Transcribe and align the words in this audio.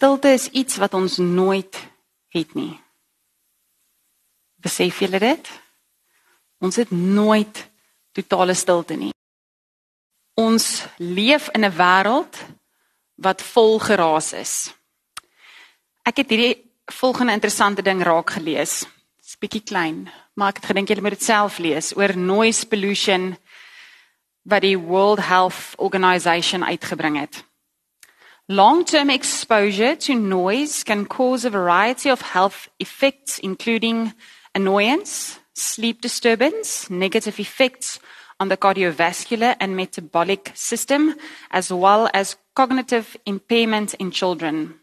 Stilte 0.00 0.30
is 0.32 0.46
iets 0.56 0.78
wat 0.80 0.94
ons 0.96 1.18
nooit 1.20 1.76
het 2.32 2.54
nie. 2.56 2.72
Besef 4.56 5.02
julle 5.04 5.18
dit? 5.20 5.50
Ons 6.64 6.78
het 6.80 6.88
nooit 6.90 7.60
totale 8.16 8.54
stilte 8.56 8.96
nie. 8.96 9.10
Ons 10.40 10.86
leef 10.96 11.50
in 11.52 11.66
'n 11.68 11.76
wêreld 11.76 12.40
wat 13.20 13.42
vol 13.42 13.78
geraas 13.78 14.32
is. 14.32 14.72
Ek 16.08 16.16
het 16.16 16.30
hierdie 16.30 16.72
volgende 16.86 17.32
interessante 17.32 17.82
ding 17.82 18.02
raak 18.02 18.30
gelees. 18.30 18.86
Dit's 19.20 19.36
bietjie 19.36 19.62
klein, 19.62 20.08
maar 20.34 20.48
ek 20.48 20.56
het 20.56 20.70
gedink 20.72 20.88
julle 20.88 21.02
moet 21.02 21.18
dit 21.18 21.28
self 21.28 21.58
lees 21.58 21.96
oor 21.96 22.16
noise 22.16 22.66
pollution 22.66 23.36
wat 24.48 24.62
die 24.62 24.78
World 24.78 25.20
Health 25.20 25.76
Organization 25.76 26.64
uitgebring 26.64 27.20
het. 27.20 27.49
Long-term 28.50 29.10
exposure 29.10 29.94
to 29.94 30.14
noise 30.16 30.82
can 30.82 31.06
cause 31.06 31.44
a 31.44 31.50
variety 31.50 32.10
of 32.10 32.20
health 32.20 32.68
effects 32.80 33.38
including 33.38 34.12
annoyance, 34.56 35.38
sleep 35.54 36.00
disturbance, 36.00 36.90
negative 36.90 37.38
effects 37.38 38.00
on 38.40 38.48
the 38.48 38.56
cardiovascular 38.56 39.54
and 39.60 39.76
metabolic 39.76 40.50
system 40.54 41.14
as 41.52 41.72
well 41.72 42.10
as 42.12 42.34
cognitive 42.56 43.16
impairment 43.24 43.94
in 44.00 44.10
children. 44.10 44.74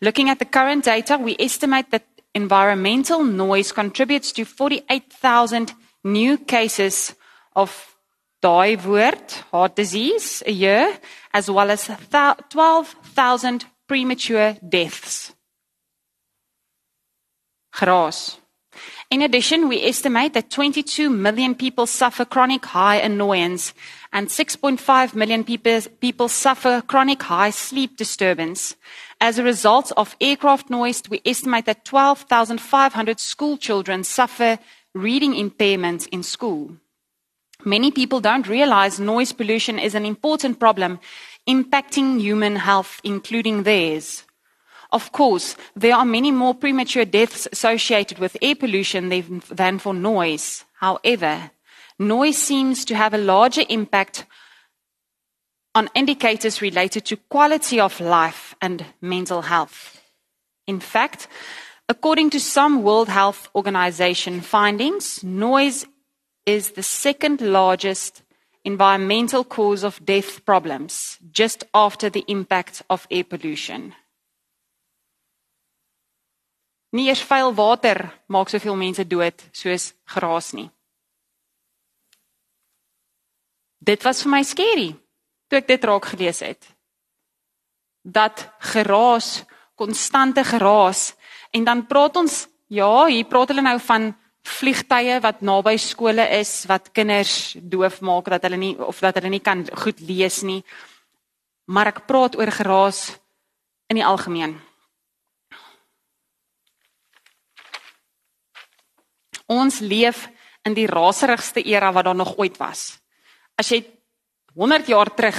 Looking 0.00 0.28
at 0.28 0.40
the 0.40 0.44
current 0.44 0.84
data, 0.84 1.16
we 1.18 1.36
estimate 1.38 1.92
that 1.92 2.08
environmental 2.34 3.22
noise 3.22 3.70
contributes 3.70 4.32
to 4.32 4.44
48,000 4.44 5.72
new 6.02 6.36
cases 6.36 7.14
of 7.54 7.91
daai 8.42 8.76
woord 8.76 9.32
heart 9.52 9.76
disease 9.76 10.42
a 10.46 10.52
year 10.52 10.98
as 11.32 11.48
well 11.48 11.70
as 11.70 11.86
12000 11.86 13.64
premature 13.86 14.56
deaths. 14.68 15.32
In 19.10 19.22
addition 19.22 19.68
we 19.68 19.84
estimate 19.84 20.32
that 20.34 20.50
22 20.50 21.08
million 21.10 21.54
people 21.54 21.86
suffer 21.86 22.24
chronic 22.24 22.64
high 22.64 22.96
annoyance 22.96 23.74
and 24.12 24.28
6.5 24.28 25.14
million 25.14 25.44
people, 25.44 25.80
people 26.00 26.28
suffer 26.28 26.82
chronic 26.82 27.22
high 27.22 27.50
sleep 27.50 27.96
disturbance. 27.96 28.76
As 29.20 29.38
a 29.38 29.44
result 29.44 29.92
of 29.96 30.16
aircraft 30.20 30.68
noise 30.70 31.02
we 31.08 31.20
estimate 31.24 31.66
that 31.66 31.84
12500 31.84 33.20
school 33.20 33.56
children 33.56 34.04
suffer 34.04 34.58
reading 34.94 35.34
impairments 35.34 36.08
in 36.10 36.22
school 36.22 36.76
Many 37.64 37.90
people 37.90 38.20
don't 38.20 38.48
realize 38.48 38.98
noise 38.98 39.32
pollution 39.32 39.78
is 39.78 39.94
an 39.94 40.04
important 40.04 40.58
problem 40.58 40.98
impacting 41.48 42.20
human 42.20 42.56
health, 42.56 43.00
including 43.04 43.62
theirs. 43.62 44.24
Of 44.92 45.12
course, 45.12 45.56
there 45.74 45.96
are 45.96 46.04
many 46.04 46.30
more 46.30 46.54
premature 46.54 47.04
deaths 47.04 47.48
associated 47.50 48.18
with 48.18 48.36
air 48.42 48.54
pollution 48.54 49.08
than 49.50 49.78
for 49.78 49.94
noise. 49.94 50.64
However, 50.74 51.50
noise 51.98 52.38
seems 52.38 52.84
to 52.84 52.94
have 52.94 53.14
a 53.14 53.18
larger 53.18 53.62
impact 53.68 54.26
on 55.74 55.88
indicators 55.94 56.60
related 56.60 57.06
to 57.06 57.16
quality 57.16 57.80
of 57.80 58.00
life 58.00 58.54
and 58.60 58.84
mental 59.00 59.42
health. 59.42 60.02
In 60.66 60.80
fact, 60.80 61.28
according 61.88 62.30
to 62.30 62.40
some 62.40 62.82
World 62.82 63.08
Health 63.08 63.48
Organization 63.54 64.42
findings, 64.42 65.24
noise 65.24 65.86
is 66.44 66.72
the 66.72 66.82
second 66.82 67.40
largest 67.40 68.22
environmental 68.64 69.44
cause 69.44 69.84
of 69.84 70.04
death 70.04 70.44
problems 70.44 71.18
just 71.30 71.64
after 71.74 72.10
the 72.10 72.24
impact 72.28 72.82
of 72.88 73.06
air 73.10 73.24
pollution. 73.24 73.94
Nie 76.92 77.08
eers 77.08 77.22
vuil 77.24 77.54
water 77.56 78.12
maak 78.28 78.50
soveel 78.52 78.76
mense 78.76 79.04
dood 79.08 79.38
soos 79.56 79.92
geraas 80.04 80.52
nie. 80.52 80.68
Dit 83.80 84.04
was 84.04 84.22
vir 84.22 84.30
my 84.30 84.42
skerry 84.44 84.90
toe 85.48 85.58
ek 85.62 85.70
dit 85.72 85.84
raak 85.88 86.06
gelees 86.12 86.42
het. 86.44 86.60
Dat 88.04 88.44
geraas, 88.72 89.42
konstante 89.74 90.44
geraas 90.44 91.14
en 91.52 91.64
dan 91.64 91.86
praat 91.86 92.16
ons 92.16 92.46
ja, 92.72 93.06
hier 93.06 93.26
praat 93.28 93.52
hulle 93.52 93.64
nou 93.64 93.78
van 93.88 94.12
vliegtye 94.42 95.20
wat 95.22 95.40
naby 95.40 95.76
skole 95.78 96.24
is 96.38 96.64
wat 96.70 96.90
kinders 96.94 97.54
doof 97.58 98.00
maak 98.02 98.30
dat 98.30 98.42
hulle 98.46 98.58
nie 98.58 98.74
of 98.78 99.00
dat 99.02 99.18
hulle 99.18 99.30
nie 99.30 99.42
kan 99.42 99.64
goed 99.84 100.00
lees 100.00 100.42
nie. 100.42 100.62
Maar 101.70 101.92
ek 101.92 102.04
praat 102.06 102.36
oor 102.36 102.50
geraas 102.50 103.12
in 103.90 104.00
die 104.00 104.06
algemeen. 104.06 104.56
Ons 109.46 109.80
leef 109.80 110.28
in 110.66 110.74
die 110.74 110.86
raserigste 110.86 111.62
era 111.62 111.92
wat 111.92 112.06
daar 112.08 112.18
nog 112.18 112.36
ooit 112.38 112.56
was. 112.58 112.98
As 113.58 113.70
jy 113.70 113.82
100 114.54 114.88
jaar 114.88 115.10
terug 115.14 115.38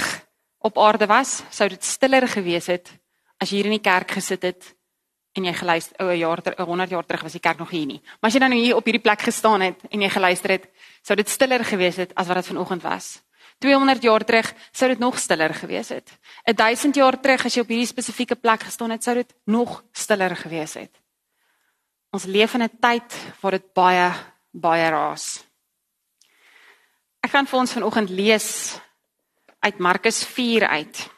op 0.64 0.78
aarde 0.78 1.06
was, 1.06 1.42
sou 1.50 1.68
dit 1.68 1.84
stiller 1.84 2.28
gewees 2.28 2.70
het 2.72 2.92
as 3.40 3.50
jy 3.50 3.60
hier 3.60 3.68
in 3.68 3.76
die 3.76 3.84
kerk 3.84 4.16
gesit 4.16 4.46
het 4.46 4.70
en 5.34 5.44
jy 5.44 5.52
geluister 5.52 5.96
o, 5.98 6.10
'n 6.10 6.18
jaar 6.18 6.42
ter 6.42 6.54
100 6.62 6.90
jaar 6.90 7.06
terug 7.06 7.22
was 7.22 7.32
die 7.32 7.40
kerk 7.40 7.58
nog 7.58 7.70
hier 7.70 7.86
nie. 7.86 8.00
Maar 8.20 8.30
as 8.30 8.34
jy 8.34 8.40
dan 8.40 8.50
nou 8.50 8.60
hier 8.60 8.76
op 8.76 8.84
hierdie 8.84 9.02
plek 9.02 9.20
gestaan 9.20 9.60
het 9.60 9.80
en 9.90 10.00
jy 10.00 10.08
geluister 10.08 10.50
het, 10.50 10.68
sou 11.02 11.16
dit 11.16 11.28
stiller 11.28 11.64
gewees 11.64 11.96
het 11.96 12.14
as 12.14 12.26
wat 12.26 12.36
dit 12.36 12.46
vanoggend 12.46 12.82
was. 12.82 13.22
200 13.58 14.02
jaar 14.02 14.24
terug 14.24 14.54
sou 14.72 14.88
dit 14.88 14.98
nog 14.98 15.18
stiller 15.18 15.54
gewees 15.54 15.88
het. 15.88 16.18
1000 16.44 16.94
jaar 16.94 17.20
terug 17.20 17.44
as 17.44 17.54
jy 17.54 17.60
op 17.60 17.68
hierdie 17.68 17.86
spesifieke 17.86 18.36
plek 18.36 18.62
gestaan 18.62 18.90
het, 18.90 19.02
sou 19.02 19.14
dit 19.14 19.34
nog 19.44 19.84
stiller 19.92 20.36
gewees 20.36 20.74
het. 20.74 20.90
Ons 22.10 22.24
leef 22.24 22.54
in 22.54 22.62
'n 22.62 22.78
tyd 22.80 23.14
waar 23.40 23.52
dit 23.52 23.72
baie 23.74 24.12
baie 24.52 24.88
raas. 24.90 25.44
Ek 27.20 27.30
gaan 27.30 27.46
vir 27.46 27.58
ons 27.58 27.72
vanoggend 27.72 28.10
lees 28.10 28.78
uit 29.60 29.78
Markus 29.78 30.24
4 30.24 30.66
uit. 30.68 31.10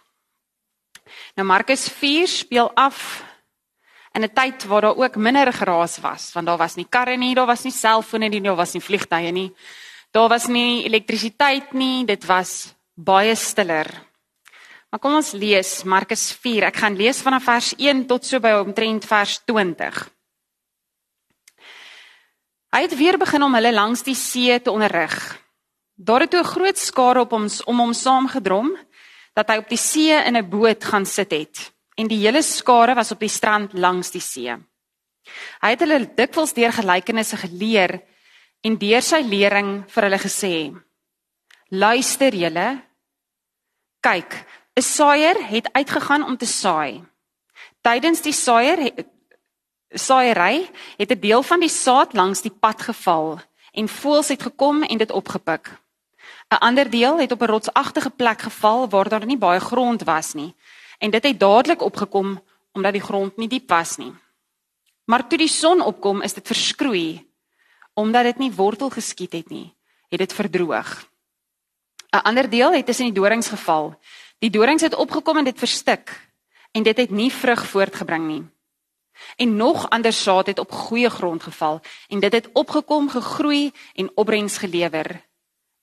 Nou 1.35 1.47
Markus 1.47 1.89
4 1.89 2.27
speel 2.27 2.71
af 2.75 3.26
in 4.17 4.25
'n 4.25 4.33
tyd 4.33 4.65
waar 4.65 4.81
daar 4.81 4.97
ook 4.97 5.17
minder 5.17 5.53
geraas 5.53 5.99
was, 5.99 6.33
want 6.33 6.47
daar 6.47 6.57
was 6.57 6.75
nie 6.75 6.87
karre 6.89 7.17
nie, 7.17 7.35
daar 7.35 7.47
was 7.47 7.63
nie 7.63 7.73
selfone 7.73 8.29
nie, 8.29 8.41
daar 8.41 8.57
was 8.57 8.73
nie 8.73 8.83
vliegtye 8.83 9.33
nie. 9.33 9.55
Daar 10.11 10.29
was 10.29 10.47
nie 10.47 10.85
elektrisiteit 10.85 11.73
nie, 11.73 12.05
dit 12.05 12.25
was 12.25 12.75
baie 12.95 13.35
stiller. 13.35 13.87
Maar 14.91 15.01
kom 15.01 15.15
ons 15.15 15.33
lees 15.33 15.83
Markus 15.83 16.33
4. 16.33 16.63
Ek 16.63 16.77
gaan 16.77 16.97
lees 16.97 17.21
vanaf 17.21 17.45
vers 17.45 17.75
1 17.77 18.07
tot 18.07 18.25
so 18.25 18.41
by 18.41 18.51
omtrent 18.51 19.05
vers 19.05 19.41
20. 19.45 20.11
Hy 22.73 22.83
het 22.83 22.97
weer 22.97 23.19
begin 23.19 23.43
om 23.43 23.55
hulle 23.55 23.73
langs 23.73 24.03
die 24.03 24.15
see 24.15 24.61
te 24.61 24.71
onderrig. 24.71 25.43
Daar 25.95 26.21
het 26.21 26.35
'n 26.35 26.45
groot 26.45 26.79
skare 26.79 27.21
op 27.21 27.31
hom 27.31 27.49
om 27.65 27.79
hom 27.79 27.93
saamgedrom 27.93 28.77
dat 29.35 29.49
hy 29.49 29.57
op 29.57 29.69
die 29.69 29.79
see 29.79 30.13
in 30.25 30.37
'n 30.37 30.49
boot 30.49 30.85
gaan 30.85 31.07
sit 31.07 31.31
het 31.31 31.76
en 31.97 32.09
die 32.09 32.21
hele 32.21 32.43
skare 32.45 32.95
was 32.95 33.13
op 33.15 33.21
die 33.21 33.33
strand 33.33 33.73
langs 33.73 34.13
die 34.13 34.21
see. 34.21 34.53
Hy 35.63 35.71
het 35.73 35.83
hulle 35.83 36.05
dikwels 36.19 36.55
deur 36.55 36.75
gelykenisse 36.77 37.39
geleer 37.41 37.99
en 38.67 38.77
deur 38.79 39.03
sy 39.03 39.23
lering 39.27 39.71
vir 39.91 40.07
hulle 40.07 40.21
gesê: 40.23 40.55
"Luister 41.71 42.35
julle, 42.35 42.69
kyk, 44.01 44.47
'n 44.77 44.83
saaier 44.83 45.39
het 45.49 45.73
uitgegaan 45.73 46.23
om 46.23 46.37
te 46.37 46.47
saai. 46.47 47.03
Tydens 47.83 48.23
die 48.23 48.33
saaier 48.33 48.79
saaiery 49.91 50.69
het 50.99 51.11
'n 51.11 51.21
deel 51.21 51.43
van 51.43 51.61
die 51.61 51.73
saad 51.73 52.13
langs 52.13 52.43
die 52.43 52.51
pad 52.51 52.83
geval 52.83 53.41
en 53.73 53.89
voëls 53.89 54.29
het 54.29 54.43
gekom 54.43 54.83
en 54.83 54.99
dit 54.99 55.11
opgepik. 55.11 55.71
'n 56.51 56.61
Ander 56.61 56.91
deel 56.91 57.19
het 57.19 57.33
op 57.33 57.43
'n 57.43 57.51
rotsagtige 57.51 58.11
plek 58.11 58.41
geval 58.41 58.89
waar 58.89 59.09
daar 59.09 59.27
nie 59.27 59.39
baie 59.39 59.61
grond 59.61 60.03
was 60.03 60.35
nie 60.35 60.55
en 60.99 61.11
dit 61.11 61.25
het 61.25 61.41
dadelik 61.41 61.83
opgekom 61.83 62.43
omdat 62.73 62.93
die 62.93 63.03
grond 63.03 63.37
nie 63.37 63.49
diep 63.49 63.69
was 63.69 63.97
nie. 63.97 64.13
Maar 65.05 65.29
toe 65.29 65.39
die 65.39 65.49
son 65.49 65.81
opkom, 65.81 66.23
is 66.23 66.35
dit 66.35 66.47
verskroei 66.47 67.25
omdat 67.97 68.25
dit 68.29 68.39
nie 68.39 68.53
wortel 68.53 68.91
geskiet 68.93 69.33
het 69.33 69.49
nie, 69.49 69.73
het 70.13 70.19
dit 70.19 70.33
verdroog. 70.33 71.09
'n 72.13 72.25
Ander 72.29 72.51
deel 72.51 72.73
het 72.73 72.87
tussen 72.87 73.05
die 73.05 73.15
dorings 73.15 73.49
geval. 73.49 73.99
Die 74.39 74.51
dorings 74.51 74.83
het 74.83 74.95
opgekom 74.95 75.37
en 75.37 75.45
dit 75.45 75.59
verstik 75.59 76.13
en 76.73 76.83
dit 76.83 76.97
het 76.97 77.11
nie 77.11 77.33
vrug 77.33 77.67
voortgebring 77.67 78.27
nie. 78.27 78.45
En 79.37 79.57
nog 79.57 79.91
ander 79.91 80.13
saad 80.13 80.47
het 80.47 80.59
op 80.59 80.73
goeie 80.73 81.11
grond 81.11 81.43
geval 81.43 81.81
en 82.09 82.21
dit 82.21 82.33
het 82.33 82.49
opgekom, 82.53 83.09
gegroei 83.09 83.73
en 83.95 84.11
opbrengs 84.15 84.59
gelewer. 84.59 85.25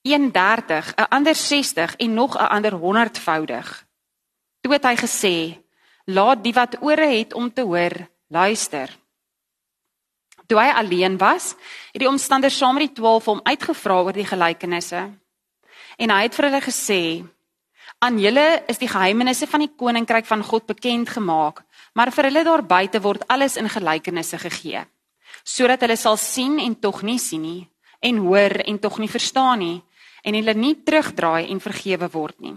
31, 0.02 0.94
'n 0.96 1.10
ander 1.10 1.36
60 1.36 1.96
en 1.96 2.14
nog 2.14 2.36
'n 2.38 2.48
ander 2.48 2.74
100voudig. 2.74 3.83
Toe 4.64 4.72
het 4.72 4.86
hy 4.88 4.96
gesê: 4.96 5.36
"Laat 6.08 6.44
die 6.44 6.54
wat 6.56 6.80
ore 6.80 7.08
het 7.12 7.34
om 7.34 7.52
te 7.52 7.62
hoor, 7.62 8.08
luister." 8.28 8.90
Toe 10.48 10.60
hy 10.60 10.72
alleen 10.72 11.18
was, 11.18 11.56
het 11.92 12.00
die 12.00 12.08
omstanders 12.08 12.58
saam 12.58 12.80
met 12.80 12.88
die 12.88 12.96
12 13.02 13.26
hom 13.26 13.42
uitgevra 13.44 14.02
oor 14.04 14.16
die 14.16 14.28
gelykenisse. 14.28 15.04
En 15.98 16.10
hy 16.10 16.22
het 16.24 16.36
vir 16.36 16.48
hulle 16.48 16.62
gesê: 16.64 17.02
Aan 18.00 18.20
julle 18.20 18.64
is 18.68 18.80
die 18.80 18.88
geheimenisse 18.88 19.48
van 19.48 19.64
die 19.64 19.72
koninkryk 19.76 20.26
van 20.28 20.44
God 20.44 20.66
bekend 20.68 21.10
gemaak, 21.10 21.64
maar 21.94 22.12
vir 22.12 22.28
hulle 22.30 22.44
daar 22.44 22.64
buite 22.64 23.00
word 23.04 23.28
alles 23.28 23.56
in 23.56 23.70
gelykenisse 23.70 24.38
gegee, 24.38 24.84
sodat 25.44 25.82
hulle 25.82 25.96
sal 25.98 26.18
sien 26.18 26.60
en 26.60 26.76
tog 26.80 27.04
nie 27.04 27.20
sien 27.20 27.42
nie, 27.42 27.64
en 28.00 28.18
hoor 28.18 28.60
en 28.64 28.80
tog 28.80 29.00
nie 29.00 29.12
verstaan 29.12 29.60
nie, 29.60 29.82
en 30.24 30.36
hulle 30.36 30.54
nie 30.54 30.76
terugdraai 30.84 31.50
en 31.52 31.64
vergewe 31.64 32.10
word 32.12 32.40
nie. 32.40 32.56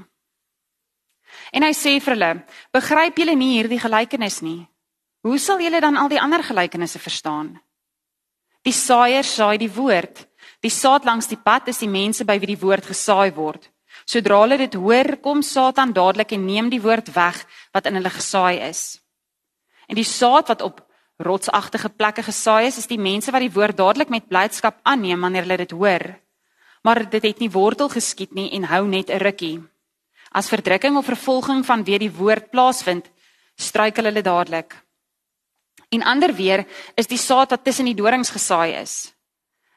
En 1.52 1.62
hy 1.62 1.72
sê 1.74 2.00
vir 2.00 2.14
hulle: 2.14 2.32
"Begryp 2.72 3.18
julle 3.18 3.34
nie 3.34 3.58
hierdie 3.58 3.80
gelykenis 3.80 4.42
nie? 4.42 4.66
Hoe 5.22 5.38
sal 5.38 5.60
julle 5.60 5.80
dan 5.80 5.96
al 5.96 6.08
die 6.08 6.20
ander 6.20 6.42
gelykenisse 6.42 6.98
verstaan?" 6.98 7.60
Die 8.66 8.74
saaier 8.74 9.24
saai 9.24 9.58
die 9.58 9.70
woord. 9.70 10.26
Die 10.62 10.70
saad 10.70 11.04
langs 11.04 11.28
die 11.30 11.38
pad 11.38 11.68
is 11.68 11.78
die 11.78 11.90
mense 11.90 12.24
by 12.24 12.38
wie 12.42 12.56
die 12.56 12.62
woord 12.62 12.86
gesaai 12.86 13.30
word. 13.34 13.70
Sodra 14.04 14.40
hulle 14.42 14.58
dit 14.58 14.74
hoor, 14.74 15.16
kom 15.22 15.42
Satan 15.42 15.92
dadelik 15.94 16.32
en 16.34 16.46
neem 16.46 16.68
die 16.70 16.82
woord 16.82 17.12
weg 17.14 17.38
wat 17.74 17.86
in 17.86 17.94
hulle 17.98 18.10
gesaai 18.10 18.58
is. 18.66 18.98
En 19.86 19.94
die 19.94 20.06
saad 20.06 20.50
wat 20.50 20.62
op 20.66 20.82
rotsagtige 21.22 21.88
plekke 21.88 22.22
gesaai 22.26 22.66
is, 22.66 22.78
is 22.82 22.90
die 22.90 23.00
mense 23.00 23.32
wat 23.32 23.44
die 23.44 23.52
woord 23.54 23.78
dadelik 23.78 24.10
met 24.12 24.28
blydskap 24.28 24.82
aanneem 24.82 25.22
wanneer 25.22 25.46
hulle 25.46 25.62
dit 25.62 25.72
hoor. 25.72 26.04
Maar 26.82 27.04
dit 27.10 27.22
het 27.22 27.38
nie 27.40 27.50
wortel 27.50 27.88
geskiet 27.88 28.34
nie 28.34 28.50
en 28.58 28.68
hou 28.70 28.84
net 28.86 29.10
'n 29.10 29.22
rukkie. 29.22 29.62
As 30.36 30.50
verdrukking 30.52 30.98
of 31.00 31.08
vervolging 31.08 31.62
van 31.64 31.84
wie 31.86 31.98
die 32.02 32.12
woord 32.12 32.50
plaasvind, 32.52 33.06
struikel 33.56 34.10
hulle 34.10 34.22
dadelik. 34.22 34.74
En 35.88 36.04
ander 36.04 36.34
weer 36.36 36.66
is 36.98 37.08
die 37.08 37.20
saad 37.20 37.54
wat 37.54 37.64
tussen 37.64 37.88
die 37.88 37.96
dorings 37.96 38.34
gesaai 38.34 38.76
is. 38.76 39.14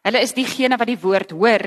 Hulle 0.04 0.20
is 0.20 0.36
diegene 0.36 0.76
wat 0.80 0.90
die 0.90 1.00
woord 1.00 1.32
hoor, 1.32 1.64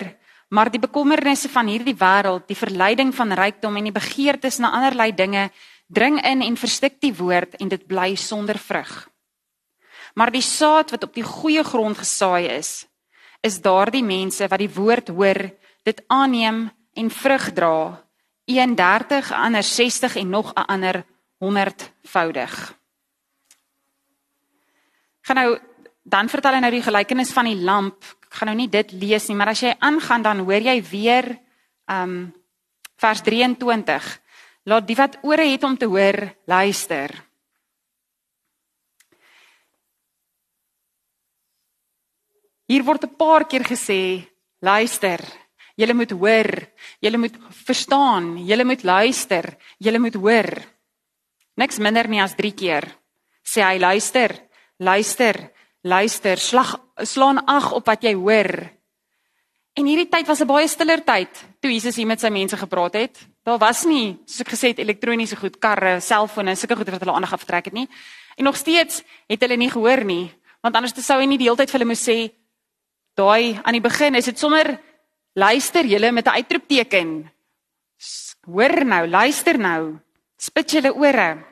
maar 0.52 0.68
die 0.68 0.82
bekommernisse 0.82 1.48
van 1.48 1.70
hierdie 1.72 1.96
wêreld, 1.96 2.44
die 2.50 2.58
verleiding 2.58 3.14
van 3.16 3.32
rykdom 3.32 3.78
en 3.80 3.88
die 3.88 3.94
begeertes 3.96 4.60
na 4.60 4.74
allerlei 4.76 5.12
dinge 5.16 5.48
dring 5.88 6.18
in 6.24 6.44
en 6.44 6.56
verstik 6.60 7.00
die 7.00 7.14
woord 7.16 7.56
en 7.60 7.72
dit 7.72 7.86
bly 7.88 8.12
sonder 8.16 8.58
vrug. 8.60 8.92
Maar 10.14 10.32
die 10.32 10.44
saad 10.44 10.92
wat 10.92 11.04
op 11.08 11.14
die 11.16 11.24
goeie 11.24 11.64
grond 11.64 11.96
gesaai 11.96 12.48
is, 12.58 12.84
is 13.40 13.60
daardie 13.64 14.04
mense 14.04 14.48
wat 14.48 14.60
die 14.60 14.72
woord 14.72 15.08
hoor, 15.08 15.40
dit 15.84 16.04
aanneem 16.12 16.66
en 16.96 17.08
vrug 17.10 17.48
dra, 17.56 17.76
31, 18.58 19.32
ander 19.32 19.62
60 19.62 20.16
en 20.16 20.28
nog 20.28 20.52
'n 20.54 20.66
ander 20.66 21.04
100voudig 21.38 22.80
gaan 25.22 25.38
nou 25.38 25.58
dan 26.02 26.28
vertel 26.28 26.56
hy 26.56 26.60
nou 26.64 26.72
die 26.74 26.82
gelykenis 26.84 27.32
van 27.32 27.46
die 27.46 27.58
lamp. 27.62 28.04
Ek 28.26 28.40
gaan 28.40 28.50
nou 28.50 28.58
nie 28.58 28.70
dit 28.70 28.94
lees 28.98 29.28
nie, 29.30 29.36
maar 29.38 29.52
as 29.52 29.62
jy 29.62 29.74
aangaan 29.78 30.24
dan 30.24 30.42
hoor 30.42 30.64
jy 30.66 30.76
weer 30.90 31.28
um 31.90 32.32
vers 33.02 33.22
23. 33.22 34.08
Laat 34.66 34.86
die 34.86 34.96
wat 34.98 35.18
ore 35.26 35.46
het 35.46 35.64
om 35.66 35.76
te 35.78 35.88
hoor, 35.90 36.18
luister. 36.46 37.14
Hier 42.66 42.84
word 42.84 43.04
'n 43.04 43.16
paar 43.16 43.46
keer 43.46 43.64
gesê, 43.64 44.26
luister. 44.60 45.41
Julle 45.82 45.96
moet 45.98 46.12
hoor, 46.14 46.50
julle 47.02 47.18
moet 47.18 47.36
verstaan, 47.66 48.36
julle 48.46 48.64
moet 48.64 48.84
luister, 48.86 49.48
julle 49.82 49.98
moet 49.98 50.14
hoor. 50.14 50.50
Niks 51.58 51.80
minder 51.82 52.06
nie 52.08 52.22
as 52.22 52.36
3 52.38 52.52
keer 52.54 52.86
sê 53.42 53.64
hy 53.66 53.80
luister. 53.82 54.34
Luister, 54.82 55.36
luister, 55.82 56.38
slag 56.38 56.76
slaan 57.06 57.42
ag 57.46 57.72
op 57.76 57.86
wat 57.86 58.02
jy 58.02 58.14
hoor. 58.18 58.50
En 59.78 59.88
hierdie 59.88 60.08
tyd 60.10 60.26
was 60.26 60.40
'n 60.40 60.46
baie 60.46 60.68
stiller 60.68 61.04
tyd 61.04 61.32
toe 61.60 61.70
Jesus 61.70 61.96
hier 61.96 62.06
met 62.06 62.20
sy 62.20 62.28
mense 62.28 62.56
gepraat 62.56 62.94
het. 62.94 63.18
Daar 63.44 63.58
was 63.58 63.84
nie, 63.84 64.18
soos 64.26 64.40
ek 64.40 64.52
gesê 64.52 64.68
het, 64.68 64.78
elektroniese 64.78 65.36
goed, 65.36 65.58
karre, 65.58 66.00
selfone, 66.00 66.56
sulke 66.56 66.76
goed 66.76 66.90
wat 66.90 67.00
hulle 67.00 67.14
aandag 67.14 67.32
aftrek 67.32 67.64
het 67.64 67.74
nie. 67.74 67.88
En 68.36 68.44
nog 68.44 68.56
steeds 68.56 69.02
het 69.28 69.40
hulle 69.40 69.56
nie 69.56 69.70
gehoor 69.70 70.04
nie, 70.04 70.30
want 70.62 70.74
anders 70.74 71.04
sou 71.04 71.20
hy 71.20 71.26
nie 71.26 71.38
die 71.38 71.46
hele 71.46 71.56
tyd 71.56 71.70
vir 71.70 71.78
hulle 71.80 71.88
moes 71.88 72.08
sê 72.08 72.32
daai 73.14 73.60
aan 73.62 73.72
die 73.72 73.80
begin 73.80 74.14
is 74.14 74.24
dit 74.24 74.38
sommer 74.38 74.78
luister 75.34 75.84
julle 75.86 76.12
met 76.12 76.26
'n 76.26 76.36
uitroepteken. 76.38 77.32
Hoor 78.46 78.84
nou, 78.84 79.08
luister 79.08 79.58
nou. 79.58 79.98
Spit 80.36 80.70
julle 80.70 80.94
ore. 80.94 81.44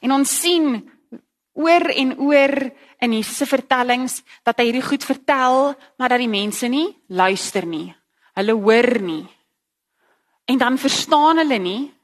En 0.00 0.12
ons 0.12 0.40
sien 0.40 0.90
oor 1.52 1.88
en 1.90 2.18
oor 2.18 2.72
in 3.00 3.12
Jesus 3.12 3.36
se 3.36 3.46
vertellings 3.46 4.22
dat 4.44 4.58
hy 4.58 4.64
hierdie 4.64 4.84
goed 4.84 5.04
vertel, 5.04 5.74
maar 5.98 6.08
dat 6.08 6.18
die 6.18 6.28
mense 6.28 6.68
nie 6.68 6.96
luister 7.08 7.66
nie. 7.66 7.94
Hulle 8.34 8.52
hoor 8.52 9.00
nie. 9.00 9.26
En 10.44 10.58
dan 10.58 10.78
verstaan 10.78 11.38
hulle 11.38 11.58
nie 11.58 11.96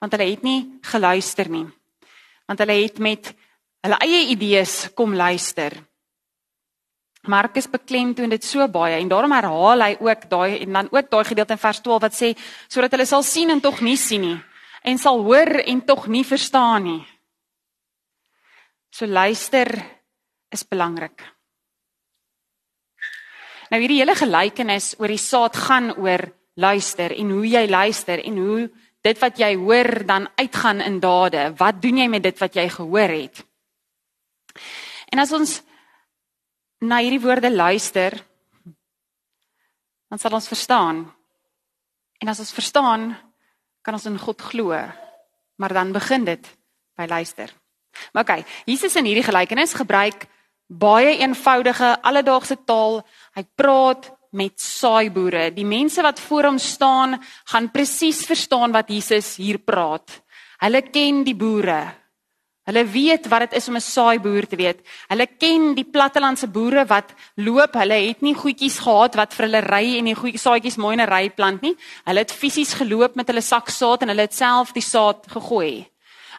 want 0.00 0.16
hulle 0.16 0.30
het 0.30 0.42
nie 0.42 0.78
geluister 0.80 1.48
nie. 1.52 1.66
Want 2.48 2.62
hulle 2.62 2.78
het 2.80 2.98
met 2.98 3.34
hulle 3.84 3.98
eie 4.00 4.30
idees 4.32 4.88
kom 4.96 5.12
luister. 5.14 5.76
Markus 7.28 7.68
beklemtoon 7.68 8.32
dit 8.32 8.44
so 8.44 8.64
baie 8.72 8.96
en 8.96 9.08
daarom 9.08 9.32
herhaal 9.36 9.82
hy 9.84 9.96
ook 10.00 10.22
daai 10.30 10.62
en 10.62 10.72
dan 10.72 10.88
ook 10.90 11.10
daai 11.10 11.24
gedeelte 11.28 11.52
in 11.52 11.60
vers 11.60 11.80
12 11.84 12.02
wat 12.06 12.16
sê 12.16 12.30
sodat 12.68 12.96
hulle 12.96 13.06
sal 13.06 13.22
sien 13.22 13.52
en 13.52 13.60
tog 13.60 13.82
nie 13.84 13.96
sien 14.00 14.24
nie 14.24 14.38
en 14.88 14.98
sal 14.98 15.20
hoor 15.26 15.60
en 15.60 15.82
tog 15.84 16.06
nie 16.08 16.24
verstaan 16.24 16.86
nie. 16.88 17.02
So 18.90 19.06
luister 19.06 19.68
is 20.50 20.64
belangrik. 20.64 21.20
Nou 23.70 23.78
hierdie 23.78 24.00
hele 24.00 24.16
gelykenis 24.18 24.94
oor 24.98 25.12
die 25.12 25.20
saad 25.20 25.56
gaan 25.56 25.92
oor 25.94 26.24
luister 26.56 27.12
en 27.14 27.30
hoe 27.36 27.46
jy 27.46 27.66
luister 27.68 28.22
en 28.24 28.38
hoe 28.40 28.62
dit 29.04 29.20
wat 29.20 29.38
jy 29.40 29.54
hoor 29.60 30.02
dan 30.08 30.26
uitgaan 30.40 30.80
in 30.80 30.98
dade. 31.00 31.50
Wat 31.56 31.78
doen 31.82 32.00
jy 32.02 32.08
met 32.08 32.24
dit 32.24 32.40
wat 32.40 32.56
jy 32.56 32.66
gehoor 32.72 33.14
het? 33.14 33.44
En 35.12 35.22
as 35.22 35.32
ons 35.32 35.60
na 36.80 37.00
hierdie 37.02 37.22
woorde 37.22 37.50
luister, 37.52 38.16
dan 40.10 40.18
sal 40.18 40.34
ons 40.34 40.48
verstaan. 40.50 41.04
En 42.20 42.28
as 42.28 42.40
ons 42.42 42.52
verstaan, 42.52 43.12
kan 43.80 43.96
ons 43.96 44.08
in 44.10 44.18
God 44.18 44.42
glo. 44.42 44.74
Maar 45.60 45.72
dan 45.76 45.92
begin 45.92 46.24
dit 46.24 46.48
by 46.98 47.06
luister. 47.08 47.52
Maar 48.12 48.22
okay, 48.22 48.44
Jesus 48.66 48.96
in 48.96 49.08
hierdie 49.08 49.26
gelykenis 49.26 49.76
gebruik 49.76 50.26
baie 50.70 51.16
eenvoudige 51.18 51.96
alledaagse 52.06 52.56
taal. 52.64 53.00
Hy 53.34 53.44
praat 53.58 54.10
met 54.30 54.60
saaiboere. 54.62 55.50
Die 55.54 55.66
mense 55.66 56.02
wat 56.02 56.20
voor 56.22 56.50
hom 56.50 56.58
staan, 56.58 57.18
gaan 57.50 57.70
presies 57.70 58.22
verstaan 58.28 58.72
wat 58.72 58.90
Jesus 58.90 59.36
hier 59.42 59.58
praat. 59.58 60.20
Hulle 60.62 60.82
ken 60.92 61.24
die 61.26 61.34
boere. 61.34 61.99
Hulle 62.70 62.84
weet 62.86 63.26
wat 63.26 63.48
dit 63.48 63.56
is 63.58 63.66
om 63.68 63.74
'n 63.74 63.82
saaiboer 63.82 64.46
te 64.46 64.56
weet. 64.56 64.78
Hulle 65.08 65.26
ken 65.26 65.74
die 65.74 65.84
plattelandse 65.84 66.46
boere 66.46 66.86
wat 66.86 67.10
loop. 67.34 67.74
Hulle 67.74 67.98
het 68.06 68.20
nie 68.20 68.34
goedjies 68.34 68.78
gehad 68.78 69.14
wat 69.14 69.34
vir 69.34 69.44
hulle 69.46 69.60
ry 69.66 69.98
en 69.98 70.04
die 70.04 70.14
goeie 70.14 70.38
saadjies 70.38 70.76
mooi 70.76 70.92
in 70.94 71.00
'n 71.00 71.10
ry 71.10 71.30
plant 71.30 71.62
nie. 71.62 71.76
Hulle 72.04 72.18
het 72.18 72.32
fisies 72.32 72.74
geloop 72.74 73.16
met 73.16 73.26
hulle 73.26 73.42
sak 73.42 73.68
saad 73.68 74.02
en 74.02 74.08
hulle 74.08 74.22
het 74.22 74.34
self 74.34 74.72
die 74.72 74.82
saad 74.82 75.26
gegooi. 75.26 75.86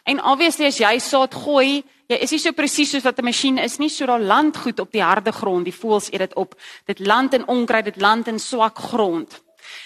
En 0.04 0.24
obviously 0.24 0.66
as 0.66 0.78
jy 0.78 0.98
saad 0.98 1.34
gooi, 1.34 1.84
jy 2.08 2.16
is 2.16 2.30
nie 2.30 2.38
so 2.38 2.52
presies 2.52 2.90
soos 2.90 3.04
wat 3.04 3.18
'n 3.18 3.24
masjien 3.24 3.58
is 3.58 3.78
nie, 3.78 3.88
so 3.88 4.06
daar 4.06 4.20
land 4.20 4.56
goed 4.56 4.80
op 4.80 4.90
die 4.90 5.02
harde 5.02 5.32
grond, 5.32 5.64
die 5.64 5.78
voëls 5.80 6.10
eet 6.12 6.18
dit 6.18 6.34
op. 6.34 6.54
Dit 6.86 6.98
land 6.98 7.34
in 7.34 7.46
onkruid, 7.46 7.84
dit 7.84 8.00
land 8.00 8.28
in 8.28 8.38
swak 8.38 8.78
grond. 8.78 9.42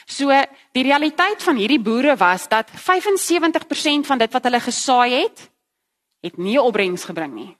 So 0.06 0.28
die 0.72 0.82
realiteit 0.82 1.42
van 1.42 1.56
hierdie 1.56 1.80
boere 1.80 2.16
was 2.16 2.48
dat 2.48 2.70
75% 2.70 4.06
van 4.06 4.18
dit 4.18 4.32
wat 4.32 4.44
hulle 4.44 4.60
gesaai 4.60 5.10
het, 5.10 5.50
het 6.26 6.36
nie 6.38 6.58
opbrengs 6.60 7.06
gebring 7.08 7.34
nie. 7.34 7.52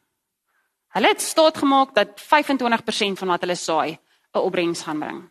Hulle 0.96 1.12
het 1.12 1.22
staat 1.22 1.58
gemaak 1.60 1.94
dat 1.94 2.20
25% 2.20 3.18
van 3.20 3.28
wat 3.28 3.40
hulle 3.44 3.56
saai 3.56 3.98
'n 4.34 4.38
opbrengs 4.38 4.82
gaan 4.82 4.98
bring. 4.98 5.30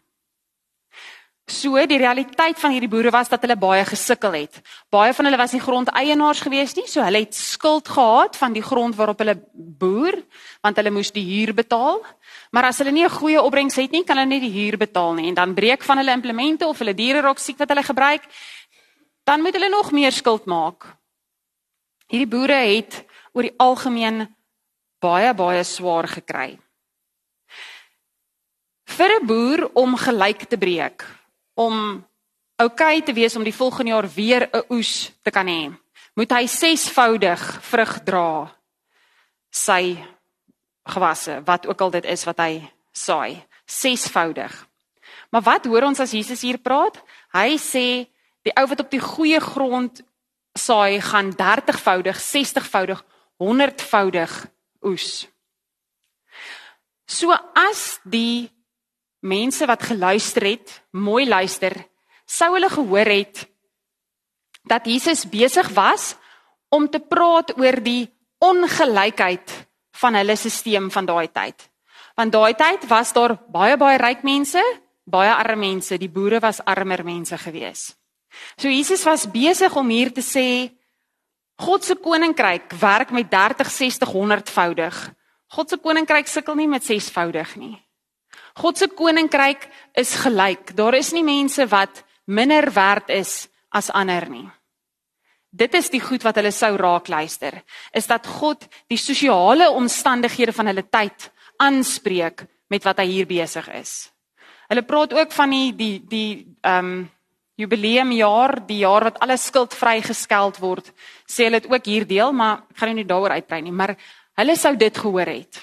So 1.46 1.78
die 1.86 2.00
realiteit 2.02 2.58
van 2.58 2.72
hierdie 2.74 2.90
boere 2.90 3.12
was 3.14 3.30
dat 3.30 3.44
hulle 3.46 3.56
baie 3.56 3.84
gesukkel 3.86 4.34
het. 4.34 4.62
Baie 4.90 5.14
van 5.14 5.28
hulle 5.28 5.38
was 5.38 5.52
nie 5.54 5.62
grondeienaars 5.62 6.42
gewees 6.42 6.74
nie, 6.74 6.88
so 6.90 7.04
hulle 7.06 7.22
het 7.22 7.36
skuld 7.38 7.88
gehad 7.88 8.36
van 8.36 8.54
die 8.54 8.64
grond 8.66 8.96
waarop 8.96 9.20
hulle 9.22 9.36
boer, 9.54 10.18
want 10.66 10.76
hulle 10.76 10.90
moes 10.90 11.12
die 11.12 11.22
huur 11.22 11.54
betaal. 11.54 12.02
Maar 12.50 12.72
as 12.72 12.78
hulle 12.82 12.92
nie 12.92 13.06
'n 13.06 13.10
goeie 13.10 13.42
opbrengs 13.42 13.76
het 13.76 13.92
nie, 13.92 14.04
kan 14.04 14.18
hulle 14.18 14.30
nie 14.30 14.40
die 14.40 14.58
huur 14.58 14.78
betaal 14.78 15.14
nie 15.14 15.28
en 15.28 15.36
dan 15.36 15.54
breek 15.54 15.84
van 15.84 15.98
hulle 15.98 16.12
implemente 16.12 16.68
of 16.68 16.80
hulle 16.80 16.96
diere 16.96 17.22
raak 17.22 17.38
siek 17.38 17.60
wat 17.60 17.70
hulle 17.70 17.84
gebruik, 17.84 18.24
dan 19.24 19.42
moet 19.42 19.54
hulle 19.54 19.70
nog 19.70 19.92
meer 19.92 20.12
skuld 20.12 20.46
maak. 20.46 20.98
Hierdie 22.08 22.28
boere 22.28 22.54
het 22.54 23.05
oor 23.36 23.44
die 23.44 23.58
algemeen 23.60 24.26
baie 25.04 25.34
baie 25.36 25.64
swaar 25.68 26.08
gekry. 26.08 26.58
Vir 28.86 29.10
'n 29.20 29.28
boer 29.28 29.70
om 29.74 29.96
gelyk 29.96 30.48
te 30.50 30.58
breek 30.58 31.04
om 31.56 32.06
oukei 32.58 32.98
okay 32.98 33.02
te 33.02 33.14
wees 33.14 33.36
om 33.36 33.44
die 33.44 33.56
volgende 33.56 33.92
jaar 33.92 34.08
weer 34.08 34.50
'n 34.54 34.64
oes 34.70 35.12
te 35.22 35.32
kan 35.32 35.48
hê, 35.48 35.74
moet 36.16 36.32
hy 36.32 36.48
sesvoudig 36.48 37.42
vrug 37.62 38.04
dra 38.04 38.56
sy 39.52 39.98
gewasse, 40.88 41.42
wat 41.46 41.68
ook 41.68 41.82
al 41.82 41.92
dit 41.92 42.06
is 42.06 42.24
wat 42.24 42.38
hy 42.38 42.72
saai, 42.92 43.44
sesvoudig. 43.66 44.68
Maar 45.32 45.42
wat 45.42 45.66
hoor 45.66 45.84
ons 45.84 46.00
as 46.00 46.12
Jesus 46.12 46.42
hier 46.42 46.58
praat? 46.58 47.04
Hy 47.34 47.58
sê 47.58 48.08
Die 48.46 48.54
ou 48.54 48.68
wat 48.70 48.84
op 48.84 48.92
die 48.94 49.02
goeie 49.02 49.40
grond 49.42 50.04
saai, 50.56 51.02
gaan 51.02 51.34
30voudig, 51.36 52.20
60voudig, 52.22 53.02
100voudig 53.42 54.34
oes. 54.86 55.26
So 57.06 57.34
as 57.54 58.00
die 58.04 58.50
mense 59.26 59.66
wat 59.70 59.84
geluister 59.84 60.46
het, 60.46 60.82
mooi 60.92 61.26
luister, 61.28 61.76
sou 62.26 62.54
hulle 62.56 62.70
gehoor 62.70 63.12
het 63.12 63.46
dat 64.66 64.88
Jesus 64.90 65.28
besig 65.30 65.70
was 65.78 66.16
om 66.74 66.88
te 66.90 67.00
praat 67.00 67.54
oor 67.58 67.78
die 67.86 68.08
ongelykheid 68.42 69.52
van 70.02 70.18
hulle 70.18 70.36
stelsel 70.36 70.90
van 70.92 71.06
daai 71.06 71.28
tyd. 71.32 71.70
Want 72.16 72.34
daai 72.34 72.56
tyd 72.58 72.88
was 72.90 73.14
daar 73.14 73.36
baie 73.52 73.78
baie 73.78 74.00
ryk 74.00 74.24
mense, 74.24 74.62
baie 75.06 75.34
arme 75.34 75.68
mense, 75.68 75.98
die 76.00 76.10
boere 76.10 76.40
was 76.42 76.64
armer 76.66 77.04
mense 77.06 77.38
gewees. 77.38 77.94
So 78.58 78.68
Jesus 78.68 79.04
was 79.06 79.28
besig 79.32 79.76
om 79.76 79.90
hier 79.90 80.12
te 80.14 80.24
sê 80.24 80.72
God 81.56 81.84
se 81.84 81.96
koninkryk 81.96 82.74
werk 82.80 83.12
met 83.16 83.30
30, 83.32 83.70
60, 83.72 84.10
100voudig. 84.12 84.98
God 85.48 85.70
se 85.70 85.78
koninkryk 85.78 86.28
sukkel 86.28 86.56
nie 86.56 86.68
met 86.68 86.84
6voudig 86.84 87.56
nie. 87.56 87.76
God 88.60 88.78
se 88.78 88.88
koninkryk 88.88 89.70
is 89.94 90.16
gelyk. 90.20 90.76
Daar 90.76 90.96
is 90.96 91.12
nie 91.16 91.24
mense 91.24 91.68
wat 91.68 92.04
minder 92.26 92.68
werd 92.74 93.10
is 93.10 93.48
as 93.70 93.92
ander 93.92 94.30
nie. 94.30 94.48
Dit 95.56 95.74
is 95.74 95.88
die 95.90 96.02
goed 96.04 96.24
wat 96.28 96.36
hulle 96.36 96.52
sou 96.52 96.74
raak 96.76 97.08
luister, 97.08 97.62
is 97.96 98.08
dat 98.08 98.28
God 98.28 98.66
die 98.92 99.00
sosiale 99.00 99.70
omstandighede 99.72 100.52
van 100.52 100.68
hulle 100.68 100.84
tyd 100.92 101.30
aanspreek 101.64 102.44
met 102.68 102.84
wat 102.84 103.00
hy 103.00 103.06
hier 103.08 103.30
besig 103.30 103.70
is. 103.72 104.10
Hulle 104.68 104.84
praat 104.84 105.14
ook 105.16 105.32
van 105.32 105.56
die 105.56 105.70
die 105.76 105.96
die 106.10 106.30
ehm 106.62 106.92
um, 106.92 107.04
jubileumjaar, 107.56 108.60
die 108.68 108.82
jaar 108.84 109.08
wat 109.10 109.20
alle 109.24 109.38
skuld 109.40 109.74
vrygeskeld 109.74 110.60
word. 110.60 110.92
Sê 111.28 111.48
hulle 111.48 111.62
dit 111.62 111.72
ook 111.72 111.88
hier 111.88 112.08
deel, 112.08 112.34
maar 112.36 112.66
ek 112.70 112.82
gaan 112.82 112.92
nou 112.92 113.00
nie 113.00 113.08
daaroor 113.08 113.38
uitbrei 113.38 113.62
nie, 113.64 113.72
maar 113.76 113.96
hulle 114.36 114.56
sou 114.60 114.76
dit 114.76 114.98
gehoor 114.98 115.32
het. 115.32 115.62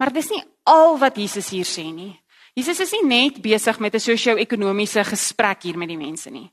Maar 0.00 0.12
dis 0.12 0.30
nie 0.32 0.42
al 0.64 0.96
wat 0.98 1.18
Jesus 1.20 1.50
hier 1.52 1.68
sê 1.68 1.84
nie. 1.92 2.14
Jesus 2.56 2.80
is 2.84 2.92
nie 2.92 3.04
net 3.08 3.40
besig 3.42 3.78
met 3.80 3.94
'n 3.94 4.00
sosio-ekonomiese 4.00 5.04
gesprek 5.04 5.62
hier 5.62 5.78
met 5.78 5.88
die 5.88 5.96
mense 5.96 6.30
nie. 6.30 6.50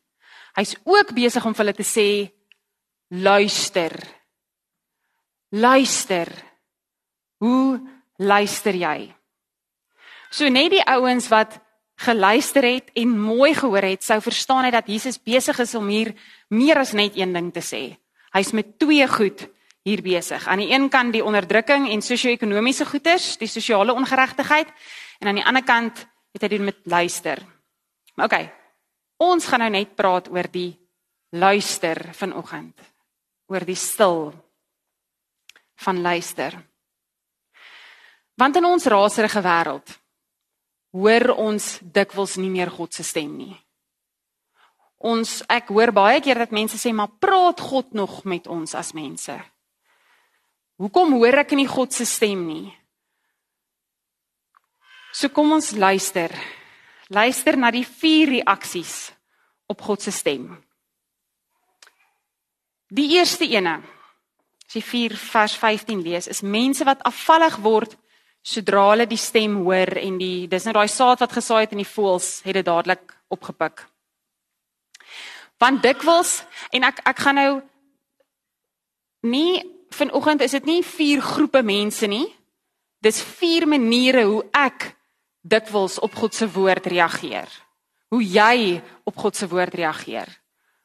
Hy's 0.56 0.76
ook 0.84 1.14
besig 1.14 1.46
om 1.46 1.54
vir 1.54 1.66
hulle 1.66 1.74
te 1.74 1.84
sê 1.84 2.32
luister. 3.10 3.92
Luister. 5.52 6.28
Hoe 7.40 7.80
luister 8.18 8.74
jy? 8.74 9.16
So 10.30 10.50
net 10.50 10.72
die 10.72 10.84
ouens 10.86 11.28
wat 11.28 11.60
geluister 12.00 12.64
het 12.64 12.92
en 12.96 13.16
mooi 13.20 13.54
gehoor 13.58 13.84
het, 13.84 14.04
sou 14.04 14.22
verstaan 14.24 14.68
het 14.70 14.78
dat 14.78 14.88
Jesus 14.88 15.20
besig 15.20 15.60
is 15.60 15.76
om 15.76 15.88
hier 15.92 16.14
meer 16.48 16.80
as 16.80 16.94
net 16.96 17.18
een 17.20 17.34
ding 17.36 17.50
te 17.54 17.64
sê. 17.64 17.84
Hy's 18.32 18.54
met 18.56 18.78
twee 18.80 19.08
goed 19.08 19.48
hier 19.84 20.02
besig. 20.06 20.48
Aan 20.48 20.64
die 20.64 20.72
een 20.72 20.90
kant 20.90 21.14
die 21.14 21.24
onderdrukking 21.24 21.90
en 21.92 22.02
sosio-ekonomiese 22.02 22.86
goeters, 22.86 23.36
die 23.42 23.50
sosiale 23.50 23.94
ongeregtigheid 23.94 24.72
en 25.20 25.28
aan 25.28 25.42
die 25.42 25.46
ander 25.46 25.66
kant 25.66 26.06
het 26.34 26.46
hy 26.46 26.48
dit 26.56 26.64
met 26.64 26.80
luister. 26.86 27.44
Maar 28.16 28.26
okay, 28.26 28.46
Ons 29.20 29.50
gaan 29.52 29.66
nou 29.66 29.72
net 29.74 29.98
praat 30.00 30.30
oor 30.32 30.48
die 30.48 30.72
luister 31.36 32.00
vanoggend. 32.16 32.78
Oor 33.52 33.66
die 33.68 33.76
stil 33.76 34.32
van 35.84 36.00
luister. 36.02 36.56
Want 38.40 38.56
in 38.56 38.68
ons 38.68 38.88
raserige 38.88 39.44
wêreld 39.44 39.92
hoor 40.96 41.34
ons 41.38 41.80
dikwels 41.82 42.38
nie 42.38 42.50
meer 42.50 42.72
God 42.74 42.94
se 42.94 43.04
stem 43.04 43.36
nie. 43.38 43.56
Ons 45.00 45.40
ek 45.48 45.72
hoor 45.72 45.94
baie 45.96 46.20
keer 46.22 46.42
dat 46.42 46.52
mense 46.56 46.78
sê 46.80 46.92
maar 46.94 47.14
praat 47.22 47.62
God 47.62 47.94
nog 47.96 48.24
met 48.26 48.48
ons 48.48 48.76
as 48.76 48.92
mense. 48.94 49.36
Hoekom 50.80 51.16
hoor 51.20 51.42
ek 51.44 51.56
nie 51.56 51.68
God 51.68 51.96
se 51.96 52.08
stem 52.08 52.46
nie? 52.48 52.68
So 55.14 55.32
kom 55.34 55.52
ons 55.56 55.72
luister 55.76 56.34
Luister 57.10 57.58
na 57.58 57.72
die 57.74 57.86
vier 57.86 58.30
reaksies 58.36 59.10
op 59.70 59.82
God 59.82 60.04
se 60.06 60.12
stem. 60.14 60.52
Die 62.94 63.08
eerste 63.18 63.48
ene, 63.50 63.80
as 64.68 64.78
jy 64.78 64.84
4 64.86 65.16
vers 65.18 65.56
15 65.58 66.04
lees, 66.06 66.28
is 66.30 66.46
mense 66.46 66.86
wat 66.86 67.02
afvallig 67.10 67.58
word 67.66 67.96
sodra 68.50 68.88
hulle 68.92 69.06
die 69.10 69.20
stem 69.20 69.60
hoor 69.62 69.94
en 70.02 70.18
die 70.22 70.48
dis 70.50 70.66
nou 70.66 70.74
daai 70.74 70.90
saad 70.90 71.22
wat 71.22 71.36
gesaai 71.38 71.64
het 71.66 71.76
in 71.76 71.84
die 71.84 71.92
voels 71.94 72.40
het 72.46 72.58
dit 72.58 72.66
dadelik 72.66 73.14
opgepik. 73.30 73.86
Want 75.60 75.84
dikwels 75.84 76.40
en 76.74 76.88
ek 76.88 77.04
ek 77.10 77.22
gaan 77.26 77.38
nou 77.38 77.54
nie 79.28 79.62
vanoggend 79.94 80.42
is 80.42 80.56
dit 80.58 80.66
nie 80.66 80.82
vier 80.86 81.22
groepe 81.22 81.62
mense 81.66 82.08
nie. 82.08 82.28
Dis 83.04 83.22
vier 83.40 83.68
maniere 83.68 84.26
hoe 84.28 84.44
ek 84.56 84.94
dikwels 85.42 86.00
op 86.04 86.16
God 86.16 86.36
se 86.36 86.48
woord 86.52 86.88
reageer. 86.92 87.50
Hoe 88.10 88.24
jy 88.24 88.80
op 89.06 89.18
God 89.18 89.36
se 89.36 89.48
woord 89.48 89.76
reageer. 89.78 90.30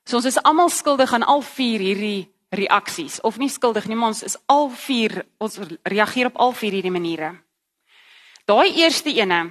So 0.05 0.19
ons 0.21 0.29
is 0.29 0.41
almal 0.43 0.69
skuldig 0.71 1.13
aan 1.17 1.25
al 1.25 1.43
vier 1.43 1.81
hierdie 1.81 2.29
reaksies 2.55 3.21
of 3.25 3.39
nie 3.41 3.49
skuldig 3.51 3.89
nie, 3.89 3.97
maar 3.97 4.13
ons 4.13 4.23
is 4.27 4.37
al 4.53 4.69
vier 4.71 5.25
ons 5.43 5.59
reageer 5.83 6.31
op 6.31 6.39
al 6.45 6.53
vier 6.55 6.77
hierdie 6.77 6.93
maniere. 6.95 7.33
Daai 8.45 8.75
eerste 8.77 9.09
ene 9.09 9.47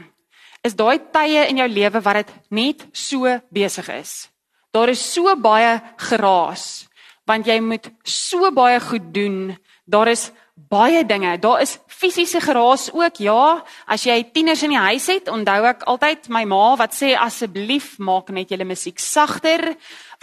is 0.62 0.76
daai 0.78 1.00
tye 1.12 1.48
in 1.50 1.58
jou 1.58 1.68
lewe 1.68 2.02
wat 2.06 2.20
dit 2.22 2.34
net 2.54 2.86
so 2.94 3.26
besig 3.50 3.90
is. 3.90 4.30
Daar 4.74 4.90
is 4.94 5.02
so 5.02 5.34
baie 5.36 5.80
geraas 6.10 6.88
want 7.26 7.48
jy 7.48 7.56
moet 7.64 7.88
so 8.04 8.52
baie 8.52 8.82
goed 8.84 9.14
doen. 9.16 9.56
Daar 9.88 10.10
is 10.12 10.28
baie 10.54 11.06
dinge. 11.08 11.38
Daar 11.40 11.62
is 11.64 11.78
fisiese 11.88 12.42
geraas 12.44 12.90
ook. 12.92 13.22
Ja, 13.24 13.64
as 13.88 14.04
jy 14.06 14.18
tieners 14.36 14.64
in 14.68 14.76
die 14.76 14.82
huis 14.90 15.08
het, 15.08 15.32
onthou 15.32 15.62
ek 15.70 15.86
altyd 15.90 16.28
my 16.30 16.44
ma 16.46 16.76
wat 16.78 16.94
sê 16.94 17.14
asseblief 17.16 17.96
maak 17.98 18.30
net 18.36 18.52
julle 18.52 18.68
musiek 18.68 19.00
sagter 19.00 19.72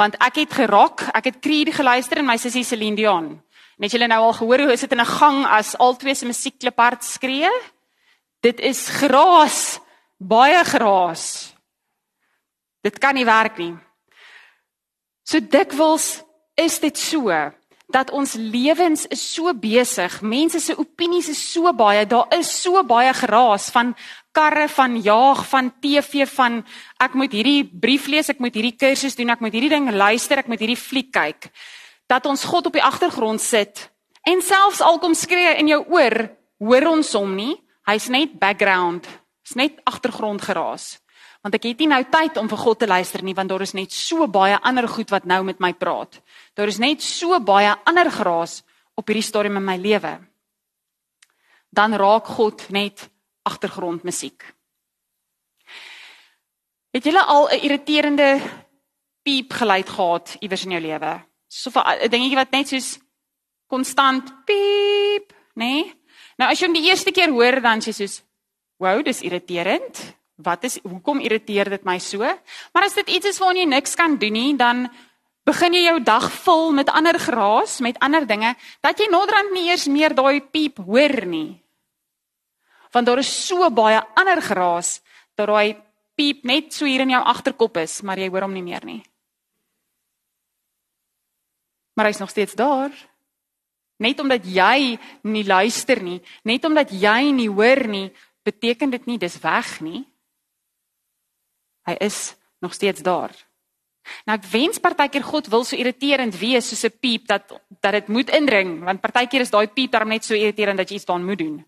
want 0.01 0.15
ek 0.23 0.45
het 0.45 0.55
gerok, 0.57 1.09
ek 1.13 1.27
het 1.29 1.43
Creed 1.45 1.75
geluister 1.77 2.21
en 2.21 2.29
my 2.29 2.39
sussie 2.41 2.65
Celine 2.65 2.97
Dion. 2.97 3.35
Net 3.81 3.93
julle 3.97 4.09
nou 4.09 4.23
al 4.29 4.39
gehoor 4.39 4.63
hoe 4.65 4.73
is 4.77 4.85
dit 4.85 4.93
in 4.93 5.01
'n 5.01 5.13
gang 5.19 5.45
as 5.45 5.75
albei 5.77 6.15
se 6.15 6.27
musiekklip 6.27 6.77
hard 6.77 7.05
skree? 7.05 7.51
Dit 8.41 8.61
is 8.61 8.87
geraas, 8.89 9.79
baie 10.17 10.65
geraas. 10.65 11.53
Dit 12.81 12.99
kan 12.99 13.15
nie 13.15 13.29
werk 13.29 13.59
nie. 13.61 13.75
So 15.29 15.41
dikwels 15.41 16.23
is 16.57 16.79
dit 16.81 16.97
so 16.99 17.29
dat 17.91 18.11
ons 18.15 18.37
lewens 18.39 19.05
is 19.11 19.23
so 19.35 19.53
besig. 19.55 20.21
Mense 20.23 20.61
se 20.63 20.77
opinies 20.79 21.29
is 21.29 21.41
so 21.53 21.73
baie. 21.75 22.07
Daar 22.07 22.31
is 22.39 22.51
so 22.63 22.83
baie 22.87 23.13
geraas 23.15 23.69
van 23.75 23.95
karre, 24.33 24.69
van 24.69 24.97
jaag, 25.03 25.43
van 25.51 25.73
TV, 25.83 26.27
van 26.31 26.61
ek 27.03 27.17
moet 27.19 27.33
hierdie 27.35 27.65
brief 27.67 28.07
lees, 28.07 28.31
ek 28.31 28.39
moet 28.39 28.55
hierdie 28.55 28.77
kursus 28.79 29.19
doen, 29.19 29.33
ek 29.35 29.43
moet 29.43 29.57
hierdie 29.57 29.73
ding 29.73 29.91
luister, 29.91 30.39
ek 30.39 30.51
moet 30.51 30.63
hierdie 30.63 30.79
fliek 30.79 31.11
kyk. 31.13 31.51
Dat 32.11 32.27
ons 32.31 32.47
God 32.47 32.71
op 32.71 32.79
die 32.79 32.85
agtergrond 32.85 33.43
sit 33.43 33.89
en 34.29 34.43
selfs 34.45 34.83
al 34.85 35.01
kom 35.03 35.17
skree 35.17 35.57
in 35.59 35.71
jou 35.73 35.81
oor, 35.91 36.29
hoor 36.63 36.87
ons 36.93 37.11
hom 37.19 37.35
nie. 37.35 37.57
Hy's 37.91 38.07
net 38.07 38.39
background. 38.39 39.07
Hy's 39.43 39.57
net 39.59 39.81
agtergrond 39.85 40.43
geraas 40.43 41.01
want 41.41 41.57
ek 41.57 41.71
het 41.71 41.79
nie 41.81 41.89
nou 41.89 42.03
tyd 42.13 42.37
om 42.37 42.49
vir 42.53 42.61
God 42.61 42.83
te 42.83 42.87
luister 42.89 43.23
nie 43.25 43.35
want 43.37 43.49
daar 43.49 43.63
is 43.65 43.73
net 43.73 43.95
so 43.97 44.27
baie 44.29 44.59
ander 44.61 44.85
goed 44.89 45.09
wat 45.13 45.25
nou 45.25 45.41
met 45.49 45.61
my 45.61 45.73
praat. 45.73 46.21
Daar 46.55 46.69
is 46.69 46.81
net 46.81 47.01
so 47.01 47.39
baie 47.41 47.73
ander 47.89 48.11
geraas 48.13 48.61
op 48.95 49.09
hierdie 49.09 49.25
stadium 49.25 49.57
in 49.57 49.65
my 49.65 49.79
lewe. 49.81 50.19
Dan 51.73 51.97
raak 51.97 52.29
God 52.37 52.67
net 52.69 53.09
agtergrondmusiek. 53.49 54.45
Het 56.93 57.07
jy 57.07 57.17
al 57.17 57.49
'n 57.49 57.63
irriterende 57.65 58.41
piep 59.23 59.53
geluid 59.53 59.89
gehad 59.89 60.37
iewers 60.41 60.65
in 60.65 60.71
jou 60.71 60.81
lewe? 60.81 61.25
So 61.49 61.71
'n 61.71 62.11
dingetjie 62.11 62.37
wat 62.37 62.53
net 62.53 62.69
soos 62.69 62.99
konstant 63.67 64.45
piep, 64.45 65.33
nê? 65.55 65.65
Nee? 65.65 66.00
Nou 66.41 66.49
as 66.49 66.61
jy 66.61 66.71
hom 66.71 66.77
die 66.79 66.89
eerste 66.89 67.13
keer 67.13 67.33
hoor 67.35 67.61
dan 67.61 67.83
sê 67.85 67.93
jy 67.93 67.99
soos, 68.01 68.23
"Wow, 68.81 69.05
dis 69.05 69.21
irriterend." 69.23 70.17
Wat 70.41 70.65
is 70.65 70.79
hoekom 70.81 71.21
irriteer 71.21 71.69
dit 71.69 71.85
my 71.85 71.99
so? 71.99 72.19
Maar 72.73 72.85
as 72.85 72.95
dit 72.95 73.09
iets 73.09 73.27
is 73.27 73.39
waaraan 73.39 73.57
jy 73.57 73.67
niks 73.67 73.95
kan 73.95 74.17
doen 74.17 74.33
nie, 74.33 74.57
dan 74.57 74.89
begin 75.45 75.73
jy 75.73 75.83
jou 75.85 76.01
dag 76.01 76.33
vul 76.33 76.73
met 76.73 76.89
ander 76.89 77.19
geraas, 77.19 77.81
met 77.81 77.99
ander 77.99 78.27
dinge, 78.27 78.55
dat 78.81 78.99
jy 78.99 79.09
naderhand 79.11 79.53
nie 79.53 79.69
eers 79.69 79.87
meer 79.87 80.15
daai 80.15 80.41
piep 80.41 80.79
hoor 80.79 81.27
nie. 81.27 81.63
Want 82.93 83.07
daar 83.07 83.19
is 83.19 83.47
so 83.47 83.71
baie 83.71 84.01
ander 84.17 84.41
geraas 84.43 85.01
dat 85.37 85.47
daai 85.47 85.77
piep 86.15 86.45
net 86.45 86.73
so 86.73 86.85
hier 86.85 87.01
in 87.01 87.11
jou 87.11 87.23
agterkop 87.23 87.77
is, 87.77 88.03
maar 88.03 88.19
jy 88.19 88.29
hoor 88.29 88.43
hom 88.49 88.55
nie 88.55 88.63
meer 88.63 88.85
nie. 88.85 89.03
Maar 91.95 92.07
hy's 92.07 92.21
nog 92.21 92.31
steeds 92.31 92.55
daar. 92.55 93.10
Net 94.01 94.21
omdat 94.23 94.47
jy 94.49 94.97
nie 95.29 95.45
luister 95.45 96.01
nie, 96.03 96.21
net 96.49 96.65
omdat 96.65 96.93
jy 96.95 97.31
nie 97.37 97.51
hoor 97.53 97.85
nie, 97.91 98.09
beteken 98.47 98.91
dit 98.91 99.07
nie 99.07 99.19
dis 99.21 99.37
weg 99.43 99.77
nie. 99.85 100.03
Hy 101.89 101.97
is 102.01 102.33
nog 102.65 102.73
steeds 102.77 103.05
daar. 103.05 103.35
Nou 104.25 104.37
ek 104.39 104.47
wens 104.51 104.81
partykeer 104.81 105.25
God 105.25 105.51
wil 105.53 105.67
so 105.69 105.77
irriterend 105.77 106.35
wees 106.41 106.71
soos 106.71 106.85
'n 106.85 106.97
piep 107.01 107.27
dat 107.29 107.45
dat 107.81 107.93
dit 107.93 108.09
moet 108.09 108.31
indring, 108.31 108.81
want 108.85 109.01
partykeer 109.01 109.41
is 109.41 109.51
daai 109.51 109.69
piep 109.69 109.93
daarom 109.93 110.09
net 110.09 110.25
so 110.25 110.35
irriterend 110.35 110.79
dat 110.79 110.89
jy 110.89 110.97
iets 110.97 111.05
daan 111.05 111.25
moet 111.25 111.39
doen. 111.39 111.65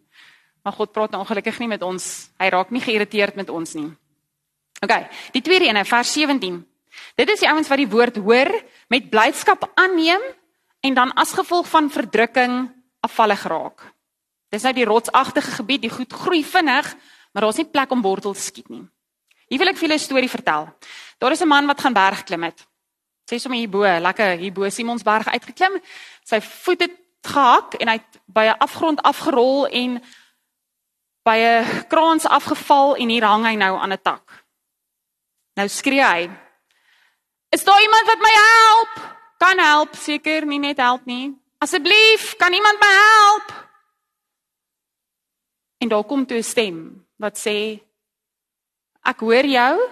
Maar 0.63 0.73
God 0.73 0.93
praat 0.93 1.11
nou 1.11 1.21
ongelukkig 1.23 1.59
nie 1.59 1.69
met 1.69 1.83
ons. 1.83 2.31
Hy 2.39 2.49
raak 2.49 2.71
nie 2.71 2.81
geïrriteerd 2.81 3.35
met 3.35 3.51
ons 3.51 3.75
nie. 3.75 3.91
OK, 4.83 4.95
die 5.33 5.43
tweede 5.43 5.67
een, 5.67 5.85
vers 5.85 6.13
17. 6.13 6.67
Dit 7.15 7.29
is 7.29 7.41
die 7.41 7.49
ouens 7.49 7.69
wat 7.69 7.79
die 7.79 7.89
woord 7.89 8.17
hoor 8.17 8.51
met 8.89 9.11
blydskap 9.11 9.71
aanneem 9.75 10.23
en 10.83 10.95
dan 10.95 11.13
as 11.15 11.33
gevolg 11.33 11.69
van 11.71 11.91
verdrukking 11.91 12.71
afvallig 13.01 13.43
raak. 13.47 13.85
Dis 14.53 14.65
nou 14.67 14.73
die 14.77 14.87
rotsagtige 14.89 15.55
gebied, 15.57 15.85
die 15.87 15.93
goed 15.93 16.13
groei 16.13 16.43
vinnig, 16.45 16.89
maar 17.33 17.47
daar's 17.47 17.61
nie 17.63 17.71
plek 17.71 17.91
om 17.95 18.03
wortels 18.03 18.39
te 18.39 18.51
skiet 18.51 18.69
nie. 18.69 18.85
Hier 19.49 19.61
wil 19.61 19.71
ek 19.71 19.79
vir 19.79 19.89
julle 19.89 20.01
'n 20.01 20.09
storie 20.09 20.31
vertel. 20.31 20.69
Daar 21.19 21.33
is 21.33 21.43
'n 21.43 21.49
man 21.49 21.67
wat 21.67 21.81
gaan 21.81 21.93
berg 21.93 22.25
klim 22.25 22.43
het. 22.43 22.67
Sê 23.31 23.39
sommer 23.39 23.59
hier 23.59 23.71
bo, 23.71 23.83
lekker 23.83 24.39
hier 24.39 24.53
bo 24.53 24.69
Simonsberg 24.69 25.29
uitgeklim. 25.29 25.81
Sy 26.25 26.41
voet 26.41 26.81
het 26.81 26.97
gehak 27.23 27.75
en 27.75 27.89
hy 27.89 27.95
het 27.95 28.21
by 28.27 28.45
'n 28.51 28.59
afgrond 28.59 29.03
afgerol 29.03 29.67
en 29.67 30.03
by 31.23 31.37
'n 31.37 31.87
kraans 31.89 32.27
afgeval 32.27 32.97
en 32.97 33.09
hier 33.09 33.25
hang 33.25 33.45
hy 33.45 33.55
nou 33.55 33.79
aan 33.79 33.93
'n 33.93 34.03
tak. 34.03 34.45
Nou 35.55 35.69
skree 35.69 36.05
hy: 36.05 36.31
"Is 37.51 37.65
daar 37.65 37.83
iemand 37.83 38.07
wat 38.07 38.19
my 38.19 38.33
help?" 38.33 39.22
Kan 39.43 39.59
help, 39.59 39.97
seker 39.99 40.47
nie 40.47 40.61
net 40.63 40.79
help 40.79 41.07
nie. 41.11 41.33
Asseblief, 41.63 42.37
kan 42.39 42.55
iemand 42.55 42.79
my 42.79 42.91
help? 42.95 43.49
En 45.83 45.91
daar 45.91 46.05
kom 46.07 46.27
toe 46.27 46.39
'n 46.39 46.43
stem 46.43 47.07
wat 47.19 47.39
sê: 47.39 47.83
Ek 49.03 49.19
hoor 49.21 49.47
jou. 49.47 49.91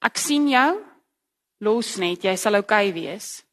Ek 0.00 0.16
sien 0.16 0.48
jou. 0.48 0.84
Los 1.60 1.96
net, 1.96 2.24
jy 2.24 2.36
sal 2.36 2.54
oukei 2.54 2.88
okay 2.88 2.92
wees. 2.92 3.44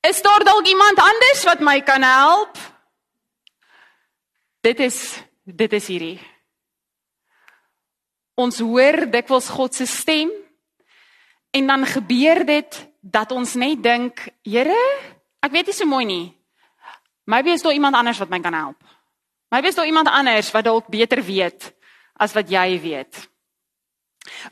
Is 0.00 0.22
daar 0.22 0.44
dalk 0.44 0.66
iemand 0.66 0.98
anders 0.98 1.44
wat 1.44 1.60
my 1.60 1.80
kan 1.82 2.02
help? 2.02 2.58
Dit 4.60 4.80
is 4.80 5.18
dit 5.44 5.72
is 5.72 5.86
hierdie. 5.86 6.20
Ons 8.34 8.60
hoor 8.62 9.06
dikwels 9.10 9.48
God 9.48 9.74
se 9.74 9.86
stem 9.86 10.30
en 11.50 11.66
dan 11.66 11.86
gebeur 11.86 12.44
dit 12.46 12.88
dat 13.10 13.32
ons 13.32 13.54
net 13.54 13.82
dink, 13.82 14.26
Here, 14.44 14.76
ek 15.44 15.54
weet 15.54 15.70
nie 15.70 15.76
so 15.76 15.88
mooi 15.88 16.04
nie. 16.08 16.26
Maybe 17.28 17.52
is 17.52 17.62
daar 17.62 17.76
iemand 17.76 17.96
anders 17.96 18.18
wat 18.18 18.30
my 18.32 18.40
kan 18.40 18.56
help. 18.56 18.80
Maybe 19.52 19.68
is 19.68 19.76
daar 19.76 19.86
iemand 19.86 20.08
anders 20.08 20.50
wat 20.52 20.64
dalk 20.64 20.88
beter 20.88 21.22
weet 21.24 21.72
as 22.16 22.32
wat 22.32 22.50
jy 22.50 22.80
weet. 22.80 23.28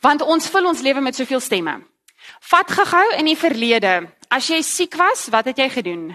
Want 0.00 0.22
ons 0.22 0.48
vul 0.48 0.68
ons 0.68 0.82
lewe 0.84 1.00
met 1.00 1.16
soveel 1.16 1.40
stemme. 1.40 1.80
Vat 2.48 2.70
gehou 2.70 3.06
in 3.18 3.28
die 3.28 3.38
verlede. 3.38 4.12
As 4.32 4.48
jy 4.48 4.62
siek 4.64 4.96
was, 4.98 5.28
wat 5.32 5.50
het 5.50 5.58
jy 5.60 5.68
gedoen? 5.72 6.06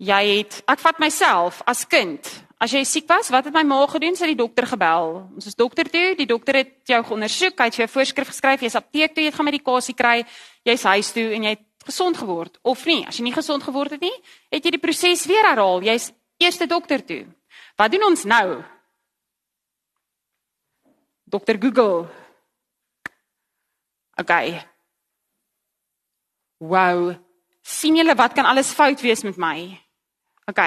Jy 0.00 0.20
het 0.38 0.60
ek 0.70 0.80
vat 0.80 1.00
myself 1.02 1.60
as 1.68 1.84
kind. 1.88 2.24
As 2.60 2.74
jy 2.76 2.82
siek 2.84 3.06
was, 3.08 3.30
wat 3.32 3.46
het 3.48 3.54
my 3.56 3.62
ma 3.64 3.78
gedoen? 3.88 4.16
Sy 4.16 4.26
het 4.26 4.34
die 4.34 4.42
dokter 4.42 4.66
gebel. 4.68 5.14
Ons 5.32 5.48
is 5.48 5.56
dokter 5.56 5.88
toe, 5.88 6.12
die 6.18 6.28
dokter 6.28 6.58
het 6.60 6.74
jou 6.90 7.00
ondersoek, 7.16 7.56
hy 7.56 7.68
het 7.70 7.78
jou 7.78 7.86
'n 7.86 7.94
voorskrif 7.94 8.28
geskryf, 8.28 8.60
jy's 8.60 8.76
apteek 8.76 9.14
toe, 9.14 9.24
jy 9.24 9.32
gaan 9.32 9.48
medikasie 9.48 9.94
kry, 9.94 10.26
jy's 10.64 10.82
huis 10.82 11.12
toe 11.12 11.32
en 11.34 11.42
jy 11.42 11.50
het 11.56 11.64
gesond 11.86 12.16
geword 12.16 12.58
of 12.62 12.84
nie. 12.84 13.06
As 13.06 13.16
jy 13.16 13.24
nie 13.24 13.32
gesond 13.32 13.62
geword 13.62 13.90
het 13.90 14.00
nie, 14.00 14.12
het 14.52 14.64
jy 14.64 14.70
die 14.70 14.78
proses 14.78 15.26
weer 15.26 15.48
herhaal. 15.48 15.80
Jy's 15.82 16.12
eerste 16.38 16.66
dokter 16.66 17.04
toe. 17.04 17.26
Wat 17.76 17.90
doen 17.90 18.04
ons 18.04 18.24
nou? 18.24 18.62
Dokter 21.24 21.56
Google. 21.58 22.08
OK. 24.20 24.32
Wow. 26.58 27.16
sien 27.62 27.96
julle 27.96 28.14
wat 28.14 28.32
kan 28.32 28.44
alles 28.44 28.72
fout 28.72 29.00
wees 29.00 29.22
met 29.22 29.36
my? 29.36 29.78
OK. 30.48 30.60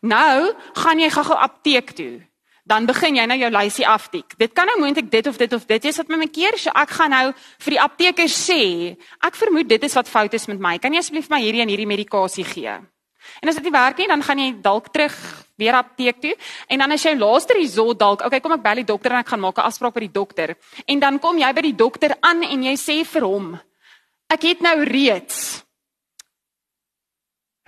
Nou 0.00 0.52
gaan 0.74 1.00
jy 1.00 1.10
gou-gou 1.10 1.36
apteek 1.36 1.94
toe. 1.96 2.20
Dan 2.68 2.84
begin 2.84 3.16
jy 3.16 3.24
nou 3.24 3.38
jou 3.40 3.48
lysie 3.50 3.86
aftik. 3.88 4.34
Dit 4.36 4.52
kan 4.52 4.68
nou 4.68 4.76
moontlik 4.82 5.08
dit 5.10 5.26
of 5.26 5.36
dit 5.40 5.52
of 5.52 5.64
dit 5.64 5.84
is 5.88 5.96
wat 5.96 6.08
my 6.12 6.28
keer. 6.28 6.58
So 6.60 6.70
ek 6.76 6.90
gaan 6.98 7.10
nou 7.10 7.32
vir 7.64 7.76
die 7.76 7.80
apteker 7.80 8.28
sê, 8.28 8.60
ek 9.24 9.40
vermoed 9.40 9.68
dit 9.68 9.84
is 9.88 9.96
wat 9.96 10.08
fout 10.08 10.34
is 10.36 10.46
met 10.48 10.60
my. 10.60 10.76
Kan 10.78 10.92
jy 10.92 11.00
asseblief 11.00 11.30
my 11.32 11.40
hierdie 11.40 11.64
en 11.64 11.72
hierdie 11.72 11.88
medikasie 11.88 12.44
gee? 12.44 12.76
En 13.40 13.50
as 13.50 13.56
dit 13.58 13.68
nie 13.68 13.72
werk 13.72 13.98
nie, 14.00 14.08
dan 14.08 14.22
gaan 14.24 14.40
jy 14.40 14.50
dalk 14.64 14.90
terug 14.92 15.16
weer 15.58 15.74
apteek 15.74 16.20
toe 16.22 16.34
en 16.70 16.84
dan 16.84 16.94
as 16.94 17.04
jy 17.04 17.14
laaste 17.18 17.56
resort 17.58 17.98
dalk, 17.98 18.22
okay, 18.24 18.40
kom 18.40 18.54
ek 18.54 18.62
bel 18.64 18.82
die 18.82 18.88
dokter 18.88 19.14
en 19.14 19.22
ek 19.22 19.32
gaan 19.32 19.42
maak 19.42 19.58
'n 19.58 19.68
afspraak 19.68 19.94
by 19.94 20.04
die 20.06 20.14
dokter. 20.20 20.56
En 20.86 21.00
dan 21.00 21.18
kom 21.18 21.38
jy 21.38 21.52
by 21.52 21.62
die 21.62 21.76
dokter 21.76 22.16
aan 22.20 22.42
en 22.42 22.62
jy 22.62 22.76
sê 22.76 23.04
vir 23.04 23.22
hom, 23.22 23.58
ek 24.30 24.42
het 24.42 24.60
nou 24.60 24.84
reeds 24.84 25.64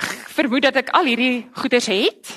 vermoed 0.38 0.68
dat 0.68 0.80
ek 0.82 0.94
al 0.96 1.10
hierdie 1.10 1.48
goeders 1.56 1.88
het 1.90 2.32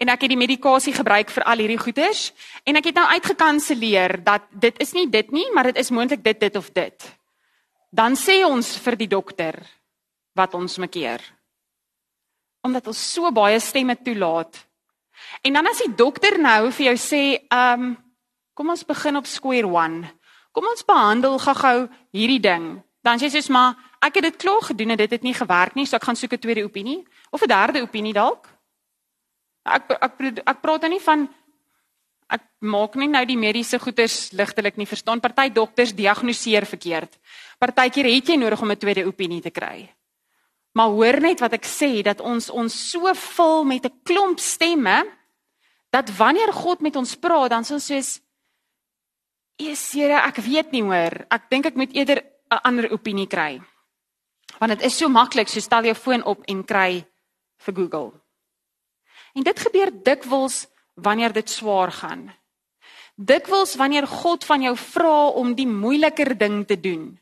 en 0.00 0.08
ek 0.08 0.24
het 0.24 0.32
die 0.32 0.40
medikasie 0.40 0.94
gebruik 0.96 1.32
vir 1.32 1.44
al 1.44 1.60
hierdie 1.62 1.80
goeders 1.80 2.30
en 2.64 2.80
ek 2.80 2.90
het 2.90 3.00
nou 3.00 3.06
uitgekanselleer 3.16 4.20
dat 4.24 4.46
dit 4.50 4.80
is 4.80 4.94
nie 4.96 5.08
dit 5.10 5.34
nie, 5.34 5.48
maar 5.54 5.70
dit 5.70 5.80
is 5.82 5.92
moontlik 5.92 6.24
dit 6.24 6.40
dit 6.40 6.56
of 6.56 6.70
dit. 6.72 7.10
Dan 7.90 8.16
sê 8.16 8.40
ons 8.46 8.76
vir 8.80 8.96
die 8.96 9.10
dokter 9.10 9.58
wat 10.38 10.54
ons 10.54 10.78
mekeer 10.78 11.20
omdat 12.60 12.90
ons 12.92 13.00
so 13.14 13.30
baie 13.32 13.60
stemme 13.60 13.96
toelaat. 14.04 14.58
En 15.44 15.56
dan 15.56 15.68
as 15.70 15.80
die 15.80 15.94
dokter 15.96 16.36
nou 16.40 16.70
vir 16.76 16.90
jou 16.90 16.96
sê, 17.00 17.22
um, 17.52 17.94
kom 18.56 18.72
ons 18.72 18.84
begin 18.84 19.16
op 19.20 19.28
square 19.28 19.68
one. 19.68 20.04
Kom 20.52 20.66
ons 20.68 20.84
behandel 20.84 21.38
gou-gou 21.40 21.88
hierdie 22.12 22.42
ding. 22.42 22.66
Dan 23.04 23.20
sê 23.20 23.30
jy 23.30 23.40
sê 23.40 23.52
maar 23.54 23.78
ek 24.00 24.14
het 24.14 24.22
dit 24.22 24.36
klaar 24.36 24.62
gedoen 24.62 24.90
en 24.90 24.96
dit 24.96 25.10
het 25.10 25.22
nie 25.22 25.34
gewerk 25.34 25.76
nie, 25.76 25.86
so 25.86 25.96
ek 25.96 26.04
gaan 26.08 26.16
soek 26.16 26.32
'n 26.32 26.38
tweede 26.38 26.64
opinie 26.64 27.04
of 27.30 27.42
'n 27.42 27.48
derde 27.48 27.82
opinie 27.82 28.12
dalk. 28.12 28.48
Ek 29.64 29.90
ek 29.90 30.12
ek, 30.46 30.60
praat 30.60 30.80
nou 30.82 30.90
nie 30.90 31.00
van 31.00 31.28
ek 32.30 32.42
maak 32.60 32.94
nie 32.94 33.08
nou 33.08 33.24
die 33.24 33.36
mediese 33.36 33.78
goeters 33.78 34.30
ligtelik 34.32 34.76
nie 34.76 34.86
verstaan 34.86 35.20
party 35.20 35.50
dokters 35.50 35.92
diagnoseer 35.92 36.66
verkeerd. 36.66 37.18
Partykeer 37.58 38.04
het 38.04 38.26
jy 38.28 38.36
nodig 38.36 38.62
om 38.62 38.70
'n 38.70 38.76
tweede 38.76 39.06
opinie 39.06 39.42
te 39.42 39.50
kry. 39.50 39.90
Maar 40.72 40.88
hoor 40.88 41.20
net 41.20 41.40
wat 41.40 41.52
ek 41.52 41.66
sê 41.66 42.02
dat 42.02 42.20
ons 42.20 42.50
ons 42.50 42.90
so 42.90 43.14
vul 43.14 43.64
met 43.64 43.84
'n 43.84 44.00
klomp 44.04 44.38
stemme 44.38 45.04
dat 45.90 46.16
wanneer 46.16 46.52
God 46.52 46.80
met 46.80 46.96
ons 46.96 47.16
praat 47.16 47.50
dan 47.50 47.64
soos 47.64 47.86
soos 47.86 48.20
is 49.60 49.92
Here, 49.92 50.16
ek 50.24 50.36
weet 50.36 50.72
nie 50.72 50.82
hoor. 50.82 51.26
Ek 51.28 51.50
dink 51.50 51.66
ek 51.66 51.76
moet 51.76 51.92
eerder 51.92 52.24
'n 52.50 52.60
ander 52.64 52.90
opinie 52.92 53.26
kry. 53.26 53.60
Want 54.60 54.76
dit 54.76 54.84
is 54.90 54.96
so 54.96 55.08
maklik, 55.08 55.48
so 55.48 55.62
stel 55.64 55.88
jou 55.88 55.96
foon 55.96 56.24
op 56.28 56.44
en 56.52 56.60
kry 56.68 57.00
vir 57.64 57.74
Google. 57.76 58.12
En 59.34 59.46
dit 59.46 59.62
gebeur 59.64 59.92
dikwels 60.04 60.66
wanneer 61.00 61.32
dit 61.32 61.48
swaar 61.48 61.92
gaan. 61.92 62.28
Dikwels 63.16 63.74
wanneer 63.80 64.06
God 64.08 64.44
van 64.44 64.62
jou 64.64 64.74
vra 64.76 65.30
om 65.40 65.54
die 65.56 65.68
moeiliker 65.68 66.34
ding 66.38 66.62
te 66.68 66.76
doen. 66.80 67.12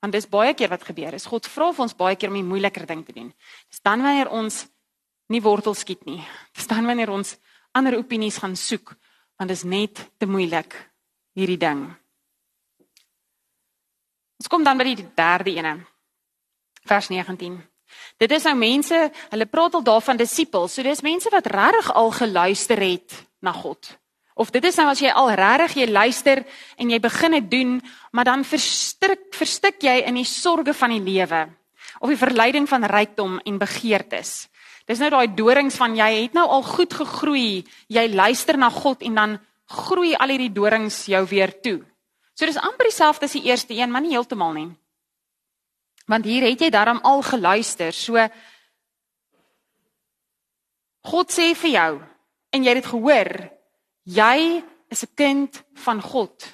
Want 0.00 0.14
dis 0.14 0.28
baie 0.28 0.54
keer 0.54 0.70
wat 0.70 0.84
gebeur. 0.86 1.16
Is 1.16 1.28
God 1.28 1.48
vra 1.48 1.72
vir 1.72 1.86
ons 1.88 1.96
baie 1.96 2.16
keer 2.16 2.30
om 2.30 2.38
die 2.38 2.46
moeiliker 2.46 2.86
ding 2.86 3.04
te 3.06 3.16
doen. 3.16 3.32
Dis 3.68 3.82
dan 3.84 4.04
wanneer 4.04 4.30
ons 4.30 4.66
nie 5.32 5.42
wortel 5.44 5.76
skiet 5.76 6.04
nie. 6.08 6.20
Dis 6.56 6.68
dan 6.70 6.86
wanneer 6.86 7.12
ons 7.12 7.36
ander 7.76 7.96
opinies 7.98 8.40
gaan 8.40 8.56
soek 8.56 8.94
want 9.38 9.52
dit 9.52 9.58
is 9.58 9.64
net 9.64 10.00
te 10.18 10.26
moeilik 10.26 10.74
hierdie 11.38 11.60
ding. 11.62 11.84
Ons 14.42 14.50
kom 14.50 14.64
dan 14.66 14.78
by 14.80 14.88
die 14.88 15.04
derde 15.14 15.52
ene. 15.54 15.76
Vers 16.88 17.10
19. 17.12 17.58
Dit 18.18 18.32
is 18.34 18.44
nou 18.48 18.56
mense, 18.58 18.98
hulle 19.30 19.46
praat 19.46 19.76
al 19.78 19.84
daarvan 19.84 20.18
disippels. 20.18 20.74
So 20.74 20.84
dis 20.86 21.04
mense 21.04 21.30
wat 21.32 21.46
regtig 21.52 21.92
al 21.94 22.12
geluister 22.16 22.80
het 22.82 23.16
na 23.44 23.52
God. 23.52 23.92
Of 24.38 24.52
dit 24.54 24.64
is 24.64 24.76
nou 24.78 24.86
as 24.90 25.02
jy 25.02 25.10
al 25.10 25.32
regtig 25.38 25.80
jy 25.80 25.88
luister 25.90 26.44
en 26.78 26.90
jy 26.92 26.98
begin 27.02 27.36
dit 27.38 27.48
doen, 27.50 27.78
maar 28.14 28.28
dan 28.28 28.44
verstik 28.46 29.28
verstik 29.34 29.82
jy 29.82 30.00
in 30.06 30.18
die 30.18 30.26
sorges 30.26 30.78
van 30.78 30.94
die 30.94 31.02
lewe 31.02 31.46
of 31.98 32.10
die 32.12 32.20
verleiding 32.20 32.68
van 32.70 32.86
rykdom 32.86 33.38
en 33.42 33.58
begeertes. 33.58 34.46
Dis 34.86 35.00
nou 35.02 35.10
daai 35.10 35.34
dorings 35.34 35.76
van 35.78 35.96
jy 35.98 36.08
het 36.22 36.36
nou 36.36 36.46
al 36.46 36.62
goed 36.62 36.94
gegroei, 36.94 37.64
jy 37.90 38.04
luister 38.12 38.58
na 38.58 38.70
God 38.70 39.02
en 39.02 39.18
dan 39.18 39.38
groei 39.68 40.14
al 40.14 40.32
hierdie 40.32 40.52
dorings 40.54 41.04
jou 41.10 41.24
weer 41.28 41.52
toe. 41.60 41.80
So 42.38 42.46
dis 42.46 42.60
amper 42.60 42.86
dieselfde 42.88 43.26
as 43.26 43.34
die 43.34 43.48
eerste 43.50 43.74
een, 43.74 43.90
maar 43.90 44.04
nie 44.04 44.14
heeltemal 44.14 44.54
nie. 44.54 44.68
Want 46.08 46.24
hier 46.24 46.42
het 46.48 46.60
jy 46.60 46.70
daarom 46.72 47.02
al 47.04 47.22
geluister. 47.22 47.92
So 47.92 48.16
God 51.08 51.30
sê 51.32 51.52
vir 51.54 51.70
jou 51.70 51.92
en 52.52 52.64
jy 52.64 52.72
het 52.72 52.82
dit 52.82 52.90
gehoor, 52.90 53.58
Jy 54.08 54.64
is 54.88 55.04
'n 55.04 55.14
kind 55.14 55.64
van 55.74 56.00
God. 56.00 56.44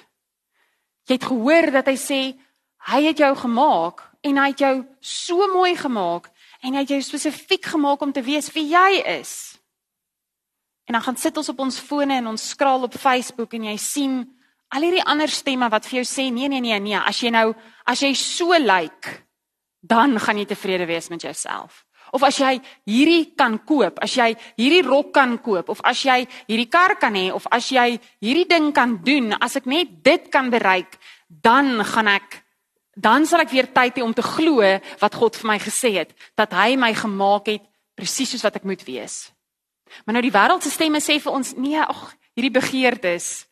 Jy 1.07 1.13
het 1.13 1.23
gehoor 1.23 1.71
dat 1.71 1.85
hy 1.85 1.95
sê 1.95 2.39
hy 2.77 3.01
het 3.03 3.17
jou 3.17 3.35
gemaak 3.35 4.11
en 4.21 4.37
hy 4.37 4.47
het 4.47 4.59
jou 4.59 4.85
so 4.99 5.47
mooi 5.53 5.75
gemaak 5.75 6.29
en 6.61 6.73
hy 6.73 6.79
het 6.79 6.89
jou 6.89 7.01
spesifiek 7.01 7.65
gemaak 7.65 8.01
om 8.01 8.11
te 8.11 8.21
wees 8.21 8.51
wie 8.51 8.67
jy 8.69 9.01
is. 9.21 9.57
En 10.85 10.93
dan 10.93 11.01
gaan 11.01 11.17
sit 11.17 11.37
ons 11.37 11.49
op 11.49 11.59
ons 11.59 11.79
fone 11.79 12.13
en 12.13 12.27
ons 12.27 12.49
skraal 12.49 12.83
op 12.83 12.93
Facebook 12.93 13.53
en 13.53 13.63
jy 13.63 13.77
sien 13.77 14.43
al 14.67 14.81
hierdie 14.81 15.05
ander 15.05 15.29
stemme 15.29 15.69
wat 15.69 15.85
vir 15.85 16.03
jou 16.03 16.05
sê 16.05 16.31
nee 16.33 16.47
nee 16.47 16.59
nee 16.59 16.79
nee, 16.79 16.97
as 16.97 17.19
jy 17.19 17.29
nou 17.29 17.55
as 17.85 17.99
jy 17.99 18.13
so 18.13 18.51
lyk, 18.51 18.67
like, 18.67 19.24
dan 19.87 20.19
gaan 20.19 20.39
jy 20.41 20.45
tevrede 20.49 20.87
wees 20.89 21.09
met 21.09 21.21
jouself. 21.21 21.83
Of 22.13 22.23
as 22.23 22.37
jy 22.37 22.59
hierdie 22.85 23.33
kan 23.37 23.57
koop, 23.65 23.99
as 24.03 24.13
jy 24.15 24.31
hierdie 24.59 24.83
rok 24.85 25.11
kan 25.15 25.37
koop 25.41 25.69
of 25.73 25.81
as 25.85 26.03
jy 26.05 26.21
hierdie 26.47 26.69
kar 26.71 26.95
kan 27.01 27.17
hê 27.17 27.31
of 27.33 27.47
as 27.53 27.71
jy 27.73 27.97
hierdie 28.23 28.47
ding 28.49 28.71
kan 28.75 28.97
doen, 29.03 29.33
as 29.41 29.57
ek 29.57 29.69
net 29.69 29.97
dit 30.05 30.29
kan 30.31 30.51
bereik, 30.53 30.99
dan 31.27 31.81
gaan 31.83 32.13
ek 32.15 32.41
dan 32.95 33.25
sal 33.27 33.43
ek 33.43 33.51
weer 33.51 33.67
tyd 33.75 33.97
hê 33.99 34.03
om 34.05 34.13
te 34.15 34.23
glo 34.23 34.63
wat 35.01 35.17
God 35.19 35.35
vir 35.35 35.49
my 35.49 35.57
gesê 35.59 35.91
het, 35.97 36.13
dat 36.39 36.53
hy 36.55 36.77
my 36.79 36.93
gemaak 36.95 37.49
het 37.51 37.65
presies 37.95 38.31
soos 38.31 38.45
wat 38.45 38.55
ek 38.61 38.67
moet 38.67 38.85
wees. 38.87 39.33
Maar 40.07 40.17
nou 40.17 40.23
die 40.23 40.33
wêreld 40.33 40.63
se 40.63 40.71
stemme 40.71 41.01
sê 41.03 41.17
vir 41.19 41.35
ons, 41.35 41.53
nee, 41.59 41.79
ag, 41.79 42.07
hierdie 42.35 42.53
begeertes, 42.55 43.45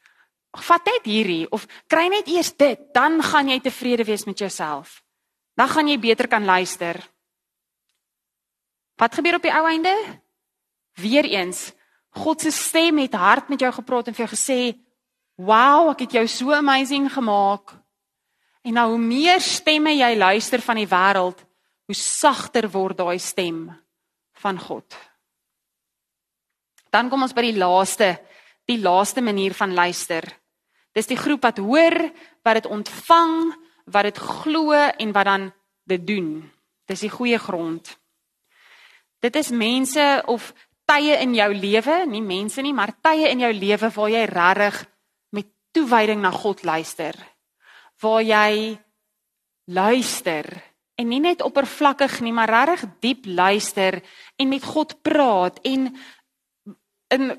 ag, 0.55 0.63
vat 0.63 0.87
net 0.87 1.07
hierdie 1.11 1.43
of 1.51 1.67
kry 1.91 2.07
net 2.11 2.31
eers 2.31 2.53
dit, 2.55 2.79
dan 2.95 3.19
gaan 3.23 3.51
jy 3.51 3.59
tevrede 3.63 4.07
wees 4.07 4.23
met 4.29 4.39
jouself. 4.39 5.02
Dan 5.53 5.69
gaan 5.69 5.87
jy 5.87 5.99
beter 5.99 6.27
kan 6.27 6.45
luister. 6.45 6.97
Wat 8.97 9.13
gebeur 9.13 9.37
op 9.37 9.45
die 9.45 9.53
ou 9.53 9.65
einde? 9.69 9.93
Weereens, 11.01 11.71
God 12.13 12.41
se 12.41 12.51
stem 12.53 13.01
het 13.01 13.15
hard 13.17 13.49
met 13.49 13.61
jou 13.61 13.71
gepraat 13.73 14.07
en 14.07 14.13
vir 14.13 14.25
jou 14.25 14.35
gesê, 14.35 14.77
"Wow, 15.35 15.89
ek 15.91 15.99
het 15.99 16.11
jou 16.11 16.27
so 16.27 16.51
amazing 16.51 17.09
gemaak." 17.13 17.73
En 18.63 18.73
nou 18.73 18.89
hoe 18.89 18.99
meer 18.99 19.41
stemme 19.41 19.91
jy 19.97 20.15
luister 20.15 20.61
van 20.61 20.75
die 20.75 20.87
wêreld, 20.87 21.39
hoe 21.85 21.95
sagter 21.95 22.69
word 22.71 22.97
daai 22.97 23.19
stem 23.19 23.81
van 24.31 24.59
God. 24.59 24.95
Dan 26.89 27.09
kom 27.09 27.21
ons 27.25 27.33
by 27.33 27.41
die 27.41 27.57
laaste, 27.57 28.21
die 28.65 28.79
laaste 28.79 29.21
manier 29.21 29.53
van 29.53 29.73
luister. 29.73 30.23
Dis 30.93 31.09
die 31.09 31.17
groep 31.17 31.41
wat 31.41 31.57
hoor, 31.57 31.97
wat 32.45 32.53
dit 32.53 32.65
ontvang, 32.65 33.53
wat 33.85 34.09
dit 34.09 34.17
glo 34.17 34.71
en 34.73 35.11
wat 35.11 35.25
dan 35.25 35.49
dit 35.89 36.07
doen. 36.07 36.29
Dis 36.85 37.03
die 37.05 37.11
goeie 37.11 37.39
grond. 37.39 37.87
Dit 39.19 39.35
is 39.35 39.51
mense 39.51 40.23
of 40.27 40.53
tye 40.85 41.15
in 41.23 41.35
jou 41.35 41.51
lewe, 41.55 42.03
nie 42.07 42.21
mense 42.21 42.61
nie, 42.61 42.73
maar 42.73 42.95
tye 43.01 43.29
in 43.31 43.39
jou 43.39 43.53
lewe 43.53 43.89
waar 43.95 44.09
jy 44.11 44.25
regtig 44.27 44.81
met 45.31 45.47
toewyding 45.71 46.21
na 46.21 46.31
God 46.31 46.63
luister 46.63 47.15
waar 48.03 48.23
jy 48.23 48.75
luister 49.71 50.47
en 50.99 51.09
nie 51.09 51.21
net 51.23 51.41
oppervlakkig 51.41 52.19
nie, 52.21 52.33
maar 52.35 52.51
regtig 52.51 52.85
diep 53.01 53.25
luister 53.25 54.01
en 54.37 54.51
met 54.51 54.65
God 54.65 54.99
praat 55.05 55.59
en 55.65 55.89
in 57.13 57.31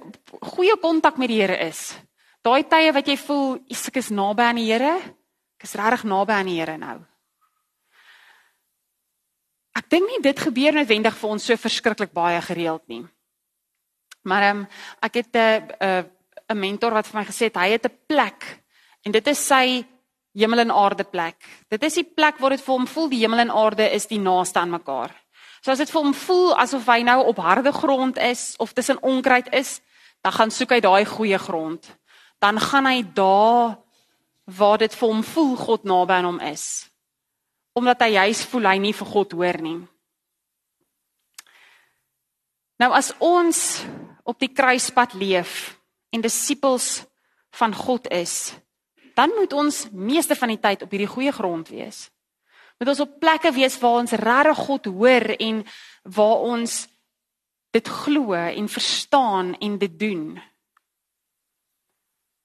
goeie 0.54 0.76
kontak 0.78 1.18
met 1.18 1.30
die 1.30 1.40
Here 1.40 1.57
is. 1.66 1.92
Daai 2.44 2.62
tye 2.70 2.92
wat 2.94 3.09
jy 3.11 3.16
voel 3.18 3.57
ek 3.66 3.98
is 3.98 4.11
naby 4.14 4.46
aan 4.46 4.61
die 4.61 4.68
Here, 4.70 4.94
ek 5.64 5.70
is 5.70 5.79
regtig 5.81 6.03
naby 6.05 6.33
aan 6.37 6.48
die 6.50 6.59
Here 6.59 6.77
nou. 6.77 6.98
Ek 9.72 9.87
dink 9.88 10.11
nie 10.11 10.20
dit 10.20 10.40
gebeur 10.44 10.77
noodwendig 10.77 11.16
vir 11.16 11.31
ons 11.33 11.46
so 11.48 11.57
verskriklik 11.57 12.12
baie 12.12 12.42
gereeld 12.44 12.85
nie. 12.92 13.00
Maar 14.29 14.42
ehm 14.50 14.61
um, 14.61 14.66
ek 15.00 15.14
het 15.22 15.33
'n 15.33 15.72
uh, 15.81 16.05
'n 16.05 16.53
uh, 16.53 16.61
mentor 16.61 16.92
wat 16.92 17.07
vir 17.07 17.20
my 17.20 17.24
gesê 17.24 17.48
het 17.48 17.57
hy 17.57 17.70
het 17.72 17.87
'n 17.87 17.96
plek 18.07 18.61
en 19.07 19.12
dit 19.12 19.27
is 19.27 19.46
sy 19.46 19.87
hemel 20.35 20.59
en 20.59 20.70
aarde 20.70 21.05
plek. 21.05 21.40
Dit 21.70 21.83
is 21.83 21.94
die 21.94 22.12
plek 22.14 22.38
waar 22.38 22.50
dit 22.50 22.61
vir 22.61 22.74
hom 22.74 22.87
voel 22.87 23.09
die 23.09 23.20
hemel 23.24 23.38
en 23.38 23.50
aarde 23.50 23.88
is 23.90 24.07
die 24.07 24.20
naaste 24.20 24.59
aan 24.59 24.70
mekaar. 24.70 25.11
So 25.62 25.70
as 25.70 25.79
dit 25.79 25.90
vir 25.90 26.03
hom 26.03 26.14
voel 26.14 26.57
asof 26.57 26.87
hy 26.87 27.03
nou 27.03 27.24
op 27.24 27.38
harde 27.38 27.72
grond 27.72 28.18
is 28.18 28.55
of 28.59 28.72
tussen 28.72 29.03
onkruid 29.03 29.53
is, 29.53 29.81
dan 30.20 30.33
gaan 30.33 30.50
soek 30.50 30.70
hy 30.70 30.81
daai 30.81 31.05
goeie 31.05 31.38
grond. 31.38 31.96
Dan 32.38 32.61
gaan 32.61 32.87
hy 32.87 33.03
daar 33.14 33.84
waar 34.44 34.78
dit 34.78 34.94
vir 34.94 35.09
hom 35.09 35.22
voel 35.24 35.57
God 35.57 35.85
naby 35.88 36.18
aan 36.18 36.28
hom 36.28 36.40
is. 36.44 36.87
Omdat 37.74 38.04
hy 38.04 38.11
juis 38.14 38.44
voel 38.50 38.68
hy 38.70 38.76
nie 38.83 38.94
vir 38.94 39.11
God 39.11 39.33
hoor 39.33 39.61
nie. 39.64 39.78
Nou 42.83 42.90
as 42.94 43.12
ons 43.22 43.59
op 44.26 44.38
die 44.40 44.50
kruispad 44.52 45.14
leef 45.14 45.74
en 46.14 46.22
disippels 46.24 47.04
van 47.54 47.74
God 47.74 48.09
is, 48.12 48.54
dan 49.14 49.30
moet 49.37 49.52
ons 49.54 49.87
meeste 49.92 50.35
van 50.35 50.50
die 50.50 50.61
tyd 50.61 50.83
op 50.83 50.90
hierdie 50.90 51.11
goeie 51.11 51.33
grond 51.33 51.70
wees. 51.70 52.09
Moet 52.78 52.90
ons 52.90 53.04
op 53.04 53.18
plekke 53.22 53.52
wees 53.54 53.76
waar 53.78 54.00
ons 54.02 54.16
regtig 54.18 54.64
God 54.66 54.88
hoor 54.90 55.28
en 55.38 55.62
waar 56.16 56.42
ons 56.50 56.80
dit 57.74 57.88
glo 57.88 58.35
en 58.35 58.68
verstaan 58.70 59.54
en 59.62 59.78
dit 59.78 59.94
doen. 59.98 60.26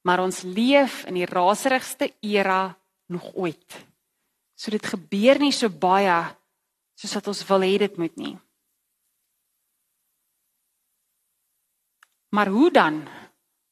Maar 0.08 0.24
ons 0.24 0.42
leef 0.48 1.04
in 1.10 1.20
die 1.20 1.28
raserigste 1.28 2.12
era 2.22 2.78
nog 3.12 3.34
ooit. 3.36 3.78
So 4.56 4.72
dit 4.72 4.86
gebeur 4.86 5.40
nie 5.40 5.54
so 5.56 5.70
baie 5.70 6.20
soos 7.00 7.16
wat 7.16 7.30
ons 7.32 7.44
wil 7.48 7.64
hê 7.64 7.76
dit 7.80 7.98
moet 7.98 8.16
nie. 8.20 8.36
Maar 12.36 12.52
hoe 12.54 12.72
dan? 12.72 13.02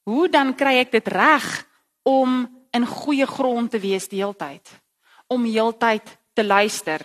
Hoe 0.08 0.30
dan 0.32 0.56
kry 0.56 0.78
ek 0.82 0.92
dit 0.96 1.08
reg 1.12 1.46
om 2.08 2.46
in 2.72 2.86
goeie 2.88 3.28
grond 3.28 3.72
te 3.72 3.80
wees 3.84 4.08
die 4.08 4.24
heeltyd 4.24 4.72
om 5.28 5.44
heeltyd 5.44 6.08
te 6.38 6.44
luister. 6.46 7.04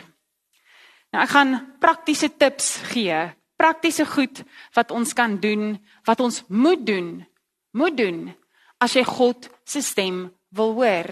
Nou 1.12 1.24
ek 1.24 1.32
gaan 1.34 1.56
praktiese 1.82 2.30
tips 2.38 2.76
gee, 2.92 3.18
praktiese 3.58 4.06
goed 4.06 4.44
wat 4.76 4.94
ons 4.94 5.12
kan 5.16 5.34
doen, 5.42 5.74
wat 6.06 6.22
ons 6.22 6.42
moet 6.48 6.86
doen, 6.86 7.10
moet 7.74 7.96
doen 7.98 8.20
as 8.82 8.96
jy 8.98 9.04
God 9.06 9.46
se 9.64 9.82
stem 9.84 10.26
wil 10.50 10.74
hoor. 10.74 11.08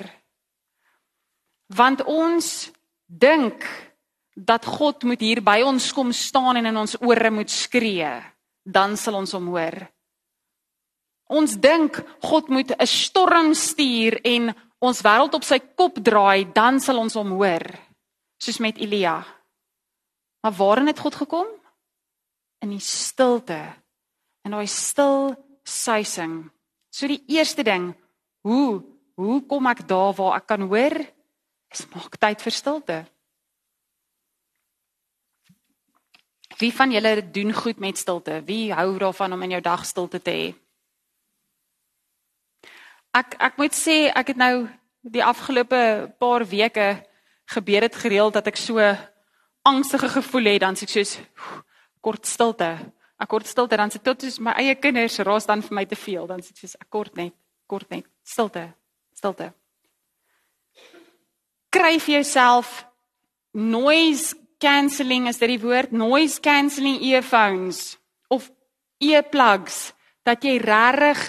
Want 1.70 2.02
ons 2.10 2.70
dink 3.06 3.62
dat 4.34 4.66
God 4.66 5.04
moet 5.06 5.22
hier 5.22 5.42
by 5.44 5.60
ons 5.66 5.90
kom 5.94 6.10
staan 6.16 6.58
en 6.58 6.70
in 6.70 6.80
ons 6.80 6.96
ore 6.98 7.30
moet 7.30 7.50
skree, 7.50 8.10
dan 8.66 8.96
sal 8.98 9.20
ons 9.20 9.34
hom 9.36 9.50
hoor. 9.54 9.76
Ons 11.30 11.54
dink 11.62 12.00
God 12.26 12.48
moet 12.50 12.74
'n 12.74 12.86
storm 12.86 13.54
stuur 13.54 14.18
en 14.24 14.54
ons 14.80 15.02
wêreld 15.02 15.34
op 15.34 15.44
sy 15.44 15.58
kop 15.58 16.02
draai, 16.02 16.52
dan 16.52 16.80
sal 16.80 16.98
ons 16.98 17.14
hom 17.14 17.30
hoor, 17.38 17.62
soos 18.38 18.58
met 18.58 18.78
Elia. 18.78 19.24
Maar 20.42 20.52
waarin 20.52 20.86
het 20.86 20.98
God 20.98 21.14
gekom? 21.14 21.46
In 22.60 22.70
die 22.70 22.80
stilte. 22.80 23.76
In 24.44 24.50
daai 24.50 24.66
stil 24.66 25.36
suising. 25.64 26.50
So 26.90 27.06
die 27.06 27.22
eerste 27.30 27.62
ding, 27.62 27.92
hoe 28.46 28.82
hoe 29.20 29.42
kom 29.46 29.66
ek 29.68 29.82
daar 29.84 30.14
waar 30.16 30.38
ek 30.38 30.46
kan 30.48 30.62
hoor? 30.64 30.94
Is 31.70 31.84
maak 31.92 32.16
tyd 32.16 32.40
vir 32.40 32.54
stilte. 32.56 32.96
Wie 36.58 36.72
van 36.72 36.92
julle 36.92 37.20
doen 37.30 37.52
goed 37.52 37.78
met 37.78 37.98
stilte? 38.00 38.40
Wie 38.48 38.72
hou 38.72 38.98
daarvan 38.98 39.36
om 39.36 39.42
in 39.42 39.54
jou 39.56 39.60
dag 39.62 39.84
stilte 39.86 40.22
te 40.24 40.32
hê? 40.34 40.48
Ek 43.16 43.36
ek 43.38 43.60
moet 43.60 43.76
sê 43.76 44.08
ek 44.08 44.32
het 44.32 44.40
nou 44.40 44.68
die 45.00 45.24
afgelope 45.24 46.10
paar 46.18 46.44
weke 46.48 46.88
gebeur 47.54 47.86
dit 47.86 47.96
gereeld 47.96 48.34
dat 48.38 48.48
ek 48.50 48.58
so 48.60 48.80
angstige 49.66 50.08
gevoel 50.08 50.52
het 50.54 50.64
dan 50.64 50.78
sê 50.78 50.88
ek 50.88 50.94
soos 50.96 51.16
kort 52.00 52.26
stilte. 52.26 52.72
Ek 53.20 53.28
kort 53.28 53.46
stilte 53.46 53.76
dan 53.76 53.92
sê 53.92 54.00
tot 54.00 54.22
soos 54.24 54.40
my 54.40 54.54
eie 54.62 54.74
kinders 54.80 55.18
raas 55.26 55.46
dan 55.48 55.62
vir 55.62 55.76
my 55.76 55.84
te 55.86 55.98
veel 55.98 56.26
dan 56.26 56.40
ek 56.40 56.56
soos 56.56 56.76
ek 56.80 56.88
kort 56.88 57.16
net 57.20 57.34
kort 57.68 57.90
net 57.92 58.06
stilte 58.24 58.70
stilte. 59.14 59.52
Kry 61.70 61.98
vir 62.00 62.20
jouself 62.20 62.86
noise 63.52 64.34
cancelling 64.60 65.28
is 65.28 65.38
dit 65.40 65.54
die 65.54 65.62
woord 65.62 65.92
noise 65.92 66.40
cancelling 66.42 67.00
earphones 67.12 67.98
of 68.28 68.48
earplugs 69.00 69.90
dat 70.26 70.44
jy 70.44 70.58
regtig 70.62 71.20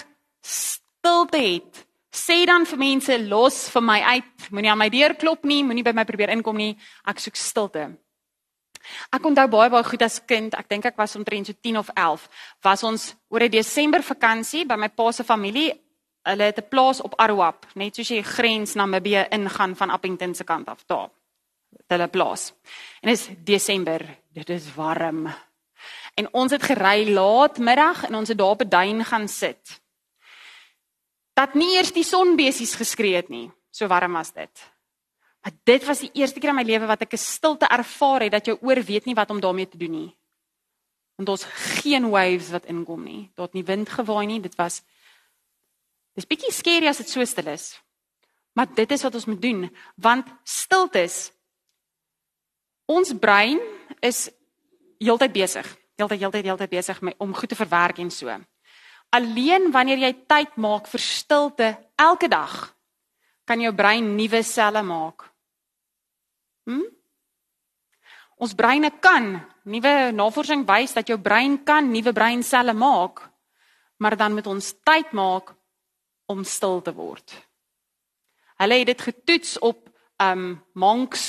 stilte 0.44 1.40
het. 1.40 1.84
Sê 2.12 2.42
dan 2.44 2.66
vir 2.68 2.80
mense 2.80 3.16
los 3.24 3.64
vir 3.72 3.84
my 3.84 4.00
uit. 4.16 4.48
Moenie 4.52 4.70
aan 4.72 4.80
my 4.80 4.88
deur 4.92 5.14
klop 5.16 5.46
nie, 5.48 5.62
moenie 5.64 5.84
by 5.84 5.94
my 5.96 6.04
probeer 6.04 6.34
inkom 6.34 6.58
nie. 6.60 6.74
Ek 7.08 7.22
soek 7.22 7.38
stilte. 7.40 7.86
Ek 9.12 9.24
onthou 9.24 9.48
baie 9.48 9.70
baie 9.70 9.84
goed 9.84 10.02
as 10.02 10.20
kind, 10.26 10.54
ek 10.54 10.68
dink 10.68 10.86
ek 10.86 10.98
was 10.98 11.16
omtrent 11.16 11.46
so 11.46 11.52
10 11.52 11.76
of 11.76 11.90
11, 11.94 12.28
was 12.64 12.82
ons 12.82 13.14
oor 13.28 13.42
'n 13.42 13.50
Desember 13.50 14.02
vakansie 14.02 14.66
by 14.66 14.76
my 14.76 14.88
pa 14.88 15.12
se 15.12 15.24
familie. 15.24 15.72
Hulle 16.24 16.44
het 16.44 16.58
'n 16.58 16.68
plaas 16.68 17.00
op 17.00 17.14
Aruap, 17.18 17.66
net 17.74 17.96
soos 17.96 18.08
jy 18.08 18.22
grens 18.22 18.74
Namibië 18.74 19.26
ingaan 19.30 19.76
van 19.76 19.90
Appington 19.90 20.34
se 20.34 20.44
kant 20.44 20.68
af 20.68 20.84
daar. 20.86 21.10
Hulle 21.88 22.08
plaas. 22.08 22.52
En 23.00 23.08
dit 23.08 23.18
is 23.18 23.28
Desember, 23.44 24.18
dit 24.32 24.48
is 24.48 24.74
warm. 24.74 25.34
En 26.14 26.28
ons 26.32 26.52
het 26.52 26.62
gery 26.62 27.08
laat 27.14 27.58
middag 27.58 28.04
en 28.04 28.14
ons 28.14 28.28
het 28.28 28.38
daar 28.38 28.50
op 28.50 28.62
'n 28.62 28.68
duin 28.68 29.04
gaan 29.04 29.28
sit 29.28 29.82
dat 31.34 31.54
nie 31.54 31.76
eers 31.76 31.92
die 31.92 32.04
sonbesies 32.04 32.74
geskree 32.74 33.16
het 33.16 33.28
nie. 33.28 33.50
So 33.70 33.88
warm 33.88 34.12
was 34.12 34.32
dit. 34.32 34.71
Maar 35.42 35.52
dit 35.64 35.84
was 35.84 36.00
die 36.04 36.10
eerste 36.12 36.40
keer 36.40 36.50
in 36.50 36.60
my 36.60 36.66
lewe 36.66 36.86
wat 36.86 37.02
ek 37.02 37.12
'n 37.12 37.18
stilte 37.18 37.66
ervaar 37.66 38.22
het 38.22 38.32
dat 38.32 38.46
jou 38.46 38.58
oor 38.60 38.82
weet 38.82 39.04
nie 39.04 39.14
wat 39.14 39.30
om 39.30 39.40
daarmee 39.40 39.68
te 39.68 39.76
doen 39.76 39.90
nie. 39.90 40.16
Want 41.16 41.28
ons 41.28 41.44
geen 41.44 42.10
waves 42.10 42.50
wat 42.50 42.64
inkom 42.64 43.02
nie. 43.02 43.30
Daar 43.34 43.46
het 43.46 43.54
nie 43.54 43.64
wind 43.64 43.88
gewaai 43.88 44.26
nie. 44.26 44.40
Dit 44.40 44.54
was 44.54 44.82
Dis 46.12 46.28
bietjie 46.28 46.52
skerry 46.52 46.90
as 46.90 47.00
dit 47.00 47.08
so 47.08 47.24
stil 47.24 47.48
is. 47.54 47.72
Maar 48.52 48.68
dit 48.76 48.90
is 48.92 49.02
wat 49.02 49.14
ons 49.16 49.28
moet 49.30 49.40
doen, 49.40 49.62
want 49.96 50.28
stiltes 50.44 51.30
ons 52.84 53.14
brein 53.16 53.60
is 54.04 54.26
heeltyd 55.00 55.32
besig, 55.32 55.68
heeltyd 55.96 56.20
heeltyd 56.20 56.48
heeltyd 56.50 56.72
besig 56.74 57.00
om 57.16 57.32
goed 57.32 57.48
te 57.48 57.56
verwerk 57.56 58.02
en 58.02 58.10
so. 58.12 58.34
Alleen 59.16 59.70
wanneer 59.72 60.04
jy 60.04 60.12
tyd 60.28 60.56
maak 60.60 60.90
vir 60.90 61.00
stilte 61.00 61.70
elke 61.96 62.28
dag, 62.28 62.74
kan 63.48 63.60
jou 63.60 63.72
brein 63.72 64.12
nuwe 64.18 64.42
selle 64.44 64.84
maak. 64.84 65.31
Hm? 66.64 66.86
Ons 68.42 68.54
breine 68.58 68.90
kan, 69.00 69.36
nuwe 69.64 70.10
navorsing 70.14 70.64
wys 70.66 70.94
dat 70.96 71.08
jou 71.08 71.18
brein 71.20 71.60
kan 71.64 71.90
nuwe 71.90 72.12
breinselle 72.12 72.74
maak, 72.74 73.22
maar 74.02 74.16
dan 74.18 74.34
moet 74.34 74.46
ons 74.50 74.72
tyd 74.82 75.12
maak 75.14 75.54
om 76.26 76.42
stil 76.44 76.80
te 76.82 76.94
word. 76.94 77.34
Hulle 78.62 78.78
het 78.82 78.90
dit 78.92 79.04
getoets 79.08 79.58
op 79.58 79.88
um 80.22 80.60
monks 80.78 81.22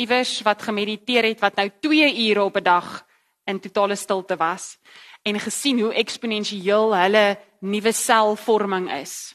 iewers 0.00 0.40
wat 0.42 0.62
gemediteer 0.64 1.28
het 1.28 1.40
wat 1.40 1.56
nou 1.60 1.68
2 1.80 2.12
ure 2.28 2.44
op 2.44 2.56
'n 2.56 2.62
dag 2.62 3.06
in 3.44 3.60
totale 3.60 3.96
stilte 3.96 4.36
was 4.36 4.78
en 5.22 5.40
gesien 5.40 5.80
hoe 5.80 5.94
eksponensieel 5.94 6.96
hulle 6.96 7.38
nuwe 7.60 7.92
selvorming 7.92 8.92
is. 8.92 9.34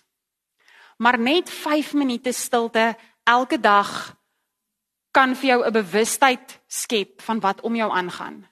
Maar 0.97 1.19
net 1.19 1.49
5 1.49 1.93
minute 1.93 2.31
stilte 2.31 2.97
elke 3.23 3.59
dag 3.59 4.15
kan 5.11 5.35
vir 5.35 5.49
jou 5.49 5.65
'n 5.65 5.73
bewustheid 5.73 6.59
skep 6.67 7.21
van 7.21 7.39
wat 7.39 7.61
om 7.61 7.75
jou 7.75 7.91
aangaan. 7.91 8.47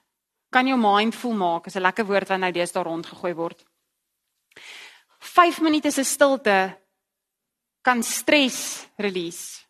Kan 0.50 0.66
jou 0.66 0.78
mindful 0.78 1.32
maak, 1.32 1.66
is 1.66 1.74
'n 1.76 1.80
lekker 1.80 2.06
woord 2.06 2.28
wat 2.28 2.38
nou 2.38 2.52
deesdae 2.52 2.82
rondgegooi 2.82 3.34
word. 3.34 3.64
5 5.18 5.60
minute 5.60 5.90
se 5.90 6.04
stilte 6.04 6.78
kan 7.82 8.02
stres 8.02 8.88
release. 8.96 9.64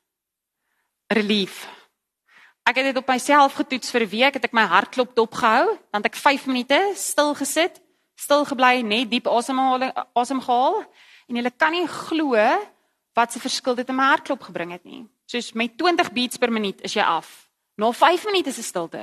Relief. 1.06 1.68
Ek 2.62 2.76
het 2.76 2.84
dit 2.84 2.96
op 2.96 3.06
myself 3.08 3.54
getoets 3.54 3.90
vir 3.90 4.02
'n 4.02 4.08
week, 4.08 4.34
het 4.34 4.44
ek 4.44 4.52
my 4.52 4.66
hartklop 4.66 5.14
dopgehou, 5.14 5.66
dan 5.90 6.02
het 6.02 6.06
ek 6.06 6.16
5 6.16 6.46
minute 6.46 6.92
stil 6.94 7.34
gesit, 7.34 7.80
stil 8.14 8.44
gebly, 8.44 8.82
net 8.82 9.10
diep 9.10 9.26
asemhaling 9.26 9.92
asem 10.14 10.40
gehaal 10.40 10.84
en 11.28 11.36
jy 11.36 11.50
kan 11.56 11.72
nie 11.72 11.86
glo 11.86 12.34
wat 13.14 13.32
se 13.32 13.40
verskil 13.40 13.74
dit 13.74 13.88
in 13.88 13.96
my 13.96 14.04
hartklop 14.04 14.42
gebring 14.42 14.72
het 14.72 14.84
nie. 14.84 15.06
Soos 15.28 15.52
met 15.52 15.76
20 15.76 16.08
beats 16.16 16.40
per 16.40 16.48
minuut 16.52 16.78
is 16.86 16.94
jy 16.96 17.04
af. 17.04 17.28
Na 17.76 17.90
5 17.92 18.24
minute 18.30 18.52
se 18.52 18.62
stilte. 18.64 19.02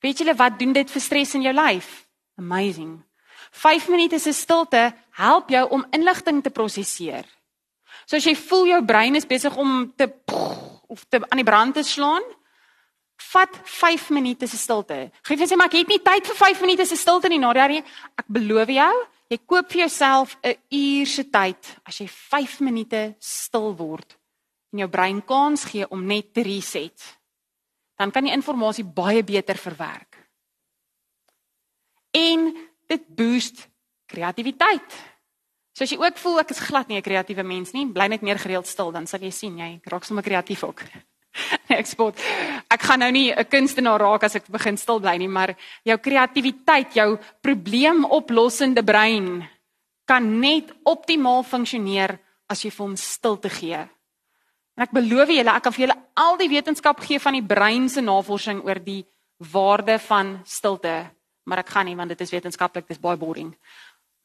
Weet 0.00 0.22
julle 0.22 0.34
wat 0.38 0.56
doen 0.58 0.72
dit 0.72 0.90
vir 0.90 1.02
stres 1.04 1.34
in 1.36 1.44
jou 1.44 1.52
lyf? 1.52 2.06
Amazing. 2.40 2.96
5 3.52 3.90
minute 3.92 4.18
se 4.18 4.32
stilte 4.32 4.86
help 5.18 5.52
jou 5.52 5.66
om 5.76 5.84
inligting 5.92 6.40
te 6.42 6.50
prosesseer. 6.50 7.28
So 8.08 8.16
as 8.16 8.24
jy 8.24 8.34
voel 8.36 8.70
jou 8.72 8.80
brein 8.88 9.20
is 9.20 9.28
besig 9.28 9.56
om 9.56 9.92
te 9.96 10.08
of 10.88 11.04
te 11.08 11.20
aan 11.28 11.42
die 11.42 11.46
brand 11.46 11.76
te 11.76 11.84
slaan, 11.84 12.24
Vat 13.30 13.54
5 13.62 14.08
minute 14.10 14.46
se 14.50 14.58
stilte. 14.58 14.96
Gee 15.22 15.38
vir 15.38 15.46
sê 15.46 15.56
maar 15.56 15.70
ek 15.70 15.76
het 15.78 15.88
nie 15.88 16.00
tyd 16.02 16.26
vir 16.26 16.34
5 16.34 16.64
minute 16.64 16.84
se 16.86 16.96
stilte 16.98 17.30
nie, 17.30 17.38
Nadia 17.38 17.68
nie. 17.70 17.78
Ek 18.18 18.26
beloof 18.26 18.72
jou, 18.74 18.90
jy 19.30 19.38
koop 19.46 19.70
vir 19.70 19.84
jouself 19.84 20.34
'n 20.42 20.58
uur 20.66 21.06
se 21.06 21.24
tyd 21.30 21.62
as 21.86 22.00
jy 22.00 22.08
5 22.08 22.60
minute 22.60 23.14
stil 23.20 23.70
word 23.78 24.18
en 24.74 24.82
jou 24.82 24.90
brein 24.90 25.22
kans 25.22 25.64
gee 25.70 25.86
om 25.88 26.02
net 26.02 26.32
te 26.34 26.42
reset. 26.42 26.98
Dan 27.94 28.10
kan 28.10 28.26
jy 28.26 28.34
inligting 28.34 28.90
baie 28.94 29.22
beter 29.22 29.56
verwerk. 29.56 30.18
En 32.10 32.50
dit 32.90 33.06
boost 33.14 33.68
kreatiwiteit. 34.10 34.98
So 35.74 35.86
as 35.86 35.90
jy 35.90 35.98
ook 35.98 36.18
voel 36.18 36.42
ek 36.42 36.50
is 36.50 36.62
glad 36.62 36.88
nie 36.88 36.98
'n 36.98 37.02
kreatiewe 37.02 37.42
mens 37.42 37.72
nie, 37.72 37.86
bly 37.86 38.06
net 38.06 38.22
meer 38.22 38.38
gereeld 38.38 38.66
stil, 38.66 38.92
dan 38.92 39.06
sal 39.06 39.20
jy 39.20 39.30
sien 39.30 39.58
jy 39.58 39.80
raak 39.84 40.04
sommer 40.04 40.22
kreatief 40.22 40.62
ook. 40.64 40.82
ek 41.68 41.86
spot. 41.86 42.18
Ek 42.70 42.82
gaan 42.82 42.98
nou 42.98 43.10
nie 43.10 43.32
'n 43.32 43.44
kunstenaar 43.46 44.00
raak 44.00 44.24
as 44.24 44.36
ek 44.36 44.46
begin 44.48 44.76
stil 44.76 45.00
bly 45.00 45.16
nie, 45.16 45.28
maar 45.28 45.56
jou 45.82 45.98
kreatiwiteit, 45.98 46.94
jou 46.94 47.18
probleemoplossende 47.42 48.84
brein 48.84 49.48
kan 50.04 50.40
net 50.40 50.70
optimaal 50.84 51.42
funksioneer 51.42 52.18
as 52.46 52.62
jy 52.62 52.70
vir 52.70 52.86
hom 52.86 52.96
stilte 52.96 53.50
gee. 53.50 53.88
En 54.74 54.84
ek 54.86 54.94
beloof 54.94 55.30
julle, 55.30 55.54
ek 55.54 55.62
kan 55.62 55.74
vir 55.74 55.86
julle 55.86 55.98
al 56.18 56.38
die 56.40 56.50
wetenskap 56.50 57.02
gee 57.04 57.20
van 57.22 57.36
die 57.38 57.46
brein 57.46 57.88
se 57.88 58.02
navorsing 58.02 58.64
oor 58.66 58.80
die 58.82 59.04
waarde 59.52 59.98
van 60.08 60.38
stilte, 60.46 60.96
maar 61.46 61.62
ek 61.62 61.72
gaan 61.74 61.86
nie 61.86 61.96
want 61.98 62.10
dit 62.14 62.20
is 62.24 62.32
wetenskaplik, 62.34 62.88
dit 62.88 62.96
is 62.96 63.02
baie 63.02 63.18
boring. 63.18 63.52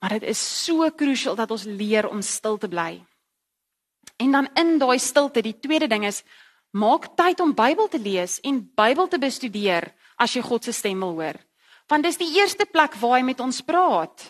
Maar 0.01 0.17
dit 0.17 0.29
is 0.31 0.39
so 0.39 0.87
krusial 0.95 1.35
dat 1.35 1.51
ons 1.51 1.67
leer 1.67 2.07
om 2.09 2.21
stil 2.23 2.57
te 2.57 2.69
bly. 2.71 3.01
En 4.19 4.31
dan 4.31 4.47
in 4.57 4.77
daai 4.79 4.99
stilte, 4.99 5.43
die 5.43 5.57
tweede 5.59 5.87
ding 5.87 6.05
is 6.07 6.23
Maak 6.69 7.07
tyd 7.17 7.39
om 7.41 7.55
Bybel 7.57 7.87
te 7.89 7.97
lees 7.97 8.37
en 8.45 8.61
Bybel 8.77 9.07
te 9.09 9.17
bestudeer 9.17 9.87
as 10.21 10.35
jy 10.35 10.43
God 10.45 10.67
se 10.67 10.73
stem 10.75 10.99
wil 11.01 11.15
hoor. 11.17 11.39
Want 11.89 12.05
dis 12.05 12.19
die 12.21 12.29
eerste 12.37 12.67
plek 12.69 12.93
waar 13.01 13.17
hy 13.17 13.23
met 13.25 13.39
ons 13.41 13.63
praat. 13.65 14.25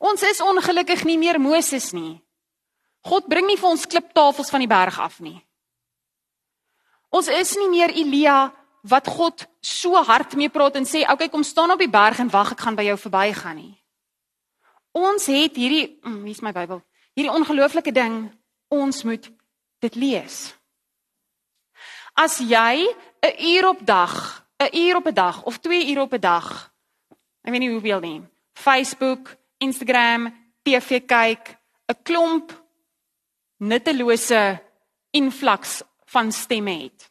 Ons 0.00 0.24
is 0.24 0.40
ongelukkig 0.40 1.04
nie 1.04 1.18
meer 1.20 1.36
Moses 1.40 1.90
nie. 1.92 2.16
God 3.06 3.28
bring 3.30 3.46
nie 3.46 3.58
vir 3.58 3.70
ons 3.70 3.86
kliptafels 3.86 4.50
van 4.50 4.62
die 4.64 4.70
berg 4.70 4.98
af 4.98 5.20
nie. 5.22 5.38
Ons 7.14 7.30
is 7.30 7.54
nie 7.60 7.68
meer 7.70 7.94
Elia 7.94 8.50
wat 8.86 9.06
God 9.10 9.46
so 9.62 9.98
hard 10.06 10.34
mee 10.38 10.50
praat 10.50 10.76
en 10.76 10.84
sê, 10.84 11.02
"Oké, 11.02 11.12
okay, 11.12 11.28
kom 11.28 11.42
staan 11.42 11.70
op 11.70 11.78
die 11.78 11.90
berg 11.90 12.18
en 12.18 12.30
wag, 12.30 12.52
ek 12.52 12.60
gaan 12.60 12.76
by 12.76 12.82
jou 12.82 12.98
verbygaan 12.98 13.56
nie." 13.56 13.82
Ons 14.92 15.26
het 15.26 15.56
hierdie, 15.56 15.98
mm, 16.02 16.24
hier's 16.24 16.40
my 16.40 16.52
Bybel. 16.52 16.82
Hierdie 17.14 17.32
ongelooflike 17.32 17.92
ding, 17.92 18.32
ons 18.68 19.02
moet 19.02 19.30
dit 19.80 19.94
lees. 19.94 20.54
As 22.14 22.38
jy 22.38 22.86
'n 23.22 23.34
uur 23.38 23.68
op 23.68 23.86
dag, 23.86 24.46
'n 24.58 24.76
uur 24.76 24.96
op 24.96 25.06
'n 25.06 25.14
dag 25.14 25.42
of 25.44 25.58
2 25.58 25.90
ure 25.90 26.00
op 26.00 26.12
'n 26.12 26.20
dag, 26.20 26.72
ek 27.44 27.50
weet 27.52 27.60
nie 27.60 27.70
hoeveel 27.70 28.00
nie, 28.00 28.22
Facebook, 28.54 29.36
Instagram, 29.58 30.34
TV 30.62 31.04
kyk, 31.06 31.58
'n 31.88 32.02
klomp 32.02 32.65
nuttelose 33.58 34.62
influx 35.10 35.82
van 36.06 36.32
stemme 36.32 36.82
het. 36.82 37.10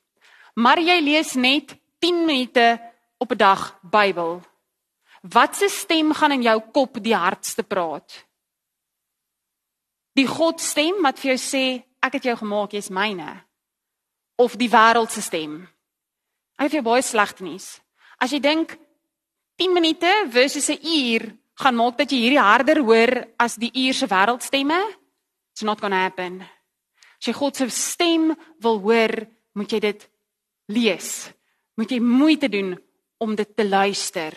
Maar 0.55 0.79
jy 0.79 0.99
lees 1.01 1.34
net 1.34 1.75
10 1.99 2.25
minute 2.25 2.81
op 3.17 3.31
'n 3.31 3.38
dag 3.38 3.79
Bybel. 3.81 4.41
Wat 5.21 5.55
se 5.55 5.69
stem 5.69 6.13
gaan 6.13 6.31
in 6.31 6.41
jou 6.41 6.62
kop 6.71 7.03
die 7.03 7.15
hardste 7.15 7.63
praat? 7.63 8.25
Die 10.13 10.27
God 10.27 10.62
stem 10.62 11.01
wat 11.01 11.19
vir 11.19 11.36
jou 11.36 11.39
sê 11.39 11.84
ek 11.99 12.13
het 12.13 12.23
jou 12.23 12.36
gemaak, 12.36 12.71
jy's 12.71 12.89
myne 12.89 13.43
of 14.36 14.55
die 14.55 14.69
wêreld 14.69 15.12
se 15.12 15.21
stem. 15.21 15.67
Hy 16.60 16.67
het 16.67 16.84
baie 16.84 17.03
slegte 17.03 17.43
nuus. 17.43 17.81
As 18.19 18.31
jy 18.31 18.39
dink 18.39 18.77
10 19.60 19.73
minute 19.73 20.12
versus 20.31 20.69
'n 20.69 20.79
uur 20.84 21.36
gaan 21.55 21.75
maak 21.75 21.97
dat 21.97 22.12
jy 22.12 22.17
hierdie 22.17 22.39
harder 22.39 22.79
hoor 22.79 23.27
as 23.38 23.55
die 23.55 23.71
uur 23.73 23.93
se 23.93 24.08
wêreldstemme, 24.08 24.79
it's 25.56 25.63
not 25.63 25.80
going 25.80 25.91
to 25.91 25.98
happen. 25.98 26.41
As 27.15 27.30
jy 27.30 27.34
God 27.34 27.56
se 27.56 27.70
stem 27.72 28.34
wil 28.60 28.82
hoor, 28.84 29.13
moet 29.56 29.72
jy 29.72 29.80
dit 29.80 30.02
lees. 30.76 31.30
Moet 31.80 31.96
jy 31.96 32.02
moeite 32.04 32.50
doen 32.52 32.74
om 33.24 33.38
dit 33.39 33.56
te 33.56 33.63
luister. 33.63 34.36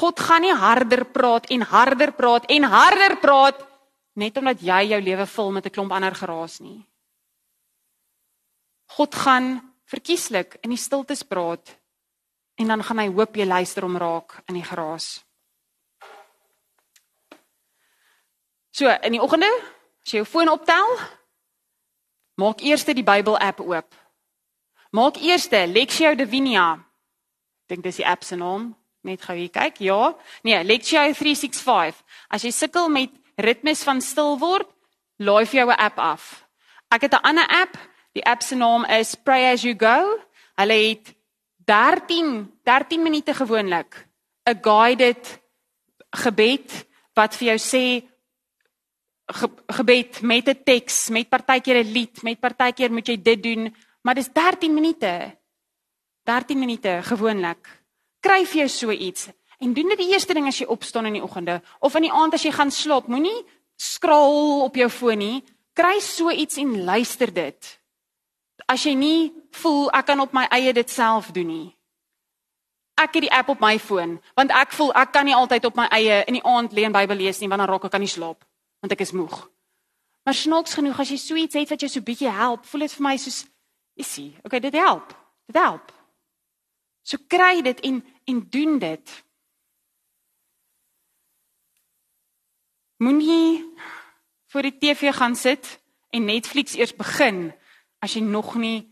God 0.00 0.22
gaan 0.24 0.46
nie 0.46 0.56
harder 0.56 1.04
praat 1.12 1.50
en 1.52 1.66
harder 1.68 2.14
praat 2.16 2.48
en 2.48 2.64
harder 2.72 3.18
praat 3.20 3.60
net 4.16 4.40
omdat 4.40 4.64
jy 4.64 4.80
jou 4.94 5.00
lewe 5.04 5.26
vul 5.26 5.52
met 5.52 5.66
'n 5.66 5.74
klomp 5.76 5.92
ander 5.92 6.14
geraas 6.14 6.60
nie. 6.60 6.80
God 8.96 9.14
gaan 9.14 9.60
verkieslik 9.84 10.56
in 10.62 10.70
die 10.70 10.80
stiltes 10.80 11.22
praat 11.22 11.76
en 12.56 12.66
dan 12.66 12.82
gaan 12.82 12.98
hy 12.98 13.08
hoop 13.12 13.36
jy 13.36 13.44
luister 13.44 13.84
om 13.84 13.96
raak 13.96 14.42
in 14.48 14.54
die 14.54 14.64
geraas. 14.64 15.24
So, 18.70 18.88
in 18.88 19.12
die 19.12 19.22
oggende, 19.22 19.50
as 20.04 20.12
jy 20.12 20.20
jou 20.20 20.26
foon 20.28 20.48
optel, 20.48 20.96
maak 22.40 22.62
eers 22.62 22.84
die 22.84 23.04
Bybel 23.04 23.38
app 23.38 23.60
oop. 23.60 23.94
Maak 24.92 25.20
eers 25.22 25.48
Lexio 25.50 26.14
Divina. 26.14 26.78
Dink 27.68 27.82
dis 27.82 27.96
die 27.96 28.06
app 28.06 28.24
se 28.24 28.36
naam. 28.36 28.74
Net 29.02 29.22
gou 29.22 29.36
hier 29.36 29.50
kyk. 29.50 29.80
Ja. 29.80 30.14
Nee, 30.42 30.64
Lexio 30.64 31.00
365. 31.12 31.94
As 32.28 32.42
jy 32.42 32.50
sukkel 32.50 32.88
met 32.88 33.10
ritmes 33.36 33.82
van 33.82 34.00
stil 34.00 34.38
word, 34.38 34.68
laai 35.18 35.46
vir 35.46 35.60
jou 35.60 35.70
'n 35.70 35.78
app 35.78 35.98
af. 35.98 36.46
Ek 36.90 37.02
het 37.02 37.14
'n 37.14 37.22
ander 37.22 37.46
app 37.48 37.76
Die 38.16 38.24
app 38.26 38.42
se 38.42 38.56
naam 38.58 38.84
is 38.90 39.14
Pray 39.14 39.52
as 39.52 39.62
you 39.62 39.74
go. 39.78 40.18
Hulle 40.58 40.78
het 40.88 41.14
13 41.66 42.50
13 42.66 43.02
minute 43.02 43.34
gewoonlik 43.34 44.06
'n 44.44 44.58
guided 44.62 45.40
gebed 46.10 46.86
wat 47.14 47.36
vir 47.36 47.46
jou 47.54 47.58
sê 47.58 48.08
ge, 49.32 49.48
gebed 49.66 50.20
met 50.22 50.48
'n 50.48 50.62
teks, 50.64 51.08
met 51.08 51.28
partykeer 51.28 51.84
'n 51.84 51.92
lied, 51.92 52.22
met 52.22 52.40
partykeer 52.40 52.92
moet 52.92 53.06
jy 53.06 53.22
dit 53.22 53.42
doen, 53.42 53.74
maar 54.02 54.14
dis 54.14 54.28
13 54.32 54.74
minute. 54.74 55.36
13 56.24 56.58
minute 56.58 57.00
gewoonlik. 57.02 57.82
Kry 58.20 58.44
vir 58.44 58.56
jou 58.56 58.68
so 58.68 58.90
iets 58.90 59.28
en 59.58 59.72
doen 59.72 59.88
dit 59.88 59.98
die 59.98 60.12
eerste 60.12 60.34
ding 60.34 60.46
as 60.46 60.58
jy 60.58 60.66
opstaan 60.66 61.06
in 61.06 61.12
die 61.12 61.22
oggende 61.22 61.62
of 61.80 61.94
in 61.94 62.02
die 62.02 62.12
aand 62.12 62.34
as 62.34 62.42
jy 62.42 62.52
gaan 62.52 62.70
slaap. 62.70 63.06
Moenie 63.06 63.44
skraal 63.76 64.62
op 64.64 64.76
jou 64.76 64.88
foon 64.88 65.18
nie. 65.18 65.44
kry 65.72 66.00
so 66.00 66.30
iets 66.30 66.56
en 66.56 66.84
luister 66.84 67.32
dit. 67.32 67.80
As 68.66 68.82
jy 68.84 68.94
nie 68.94 69.32
voel 69.50 69.90
ek 69.90 70.06
kan 70.06 70.20
op 70.20 70.32
my 70.32 70.46
eie 70.50 70.72
dit 70.72 70.90
self 70.90 71.30
doen 71.32 71.46
nie. 71.46 71.76
Ek 73.00 73.14
het 73.14 73.22
die 73.22 73.32
app 73.32 73.48
op 73.48 73.60
my 73.60 73.78
foon 73.78 74.18
want 74.34 74.50
ek 74.50 74.72
voel 74.72 74.92
ek 74.92 75.12
kan 75.12 75.24
nie 75.24 75.34
altyd 75.34 75.64
op 75.64 75.76
my 75.76 75.86
eie 75.88 76.24
in 76.26 76.34
die 76.34 76.44
aand 76.44 76.72
lê 76.72 76.84
en 76.84 76.92
Bybel 76.92 77.16
lees 77.16 77.40
nie 77.40 77.48
want 77.48 77.60
dan 77.60 77.68
raak 77.68 77.84
ek 77.84 77.94
aan 77.94 78.04
die 78.04 78.12
slaap 78.12 78.44
want 78.80 78.92
ek 78.92 79.04
is 79.04 79.14
moeg. 79.16 79.36
Maar 80.24 80.36
snaaks 80.36 80.76
genoeg 80.76 81.00
as 81.00 81.12
jy 81.12 81.18
so 81.20 81.38
iets 81.38 81.56
het 81.56 81.72
wat 81.72 81.80
jou 81.80 81.90
so 81.90 82.04
bietjie 82.04 82.30
help, 82.32 82.66
voel 82.68 82.86
dit 82.86 82.94
vir 82.96 83.06
my 83.06 83.16
soos 83.20 83.40
isie. 84.00 84.30
Okay, 84.44 84.60
dit 84.60 84.76
help. 84.76 85.12
Dit 85.48 85.58
help. 85.60 85.92
So 87.02 87.18
kry 87.28 87.60
dit 87.64 87.80
en 87.88 88.02
en 88.30 88.40
doen 88.52 88.78
dit. 88.78 89.12
Moenie 93.00 93.64
voor 94.52 94.68
die 94.68 94.76
TV 94.78 95.10
gaan 95.16 95.34
sit 95.34 95.80
en 96.10 96.28
Netflix 96.28 96.76
eers 96.76 96.92
begin 96.94 97.48
as 97.98 98.14
jy 98.14 98.22
nog 98.22 98.54
nie 98.60 98.84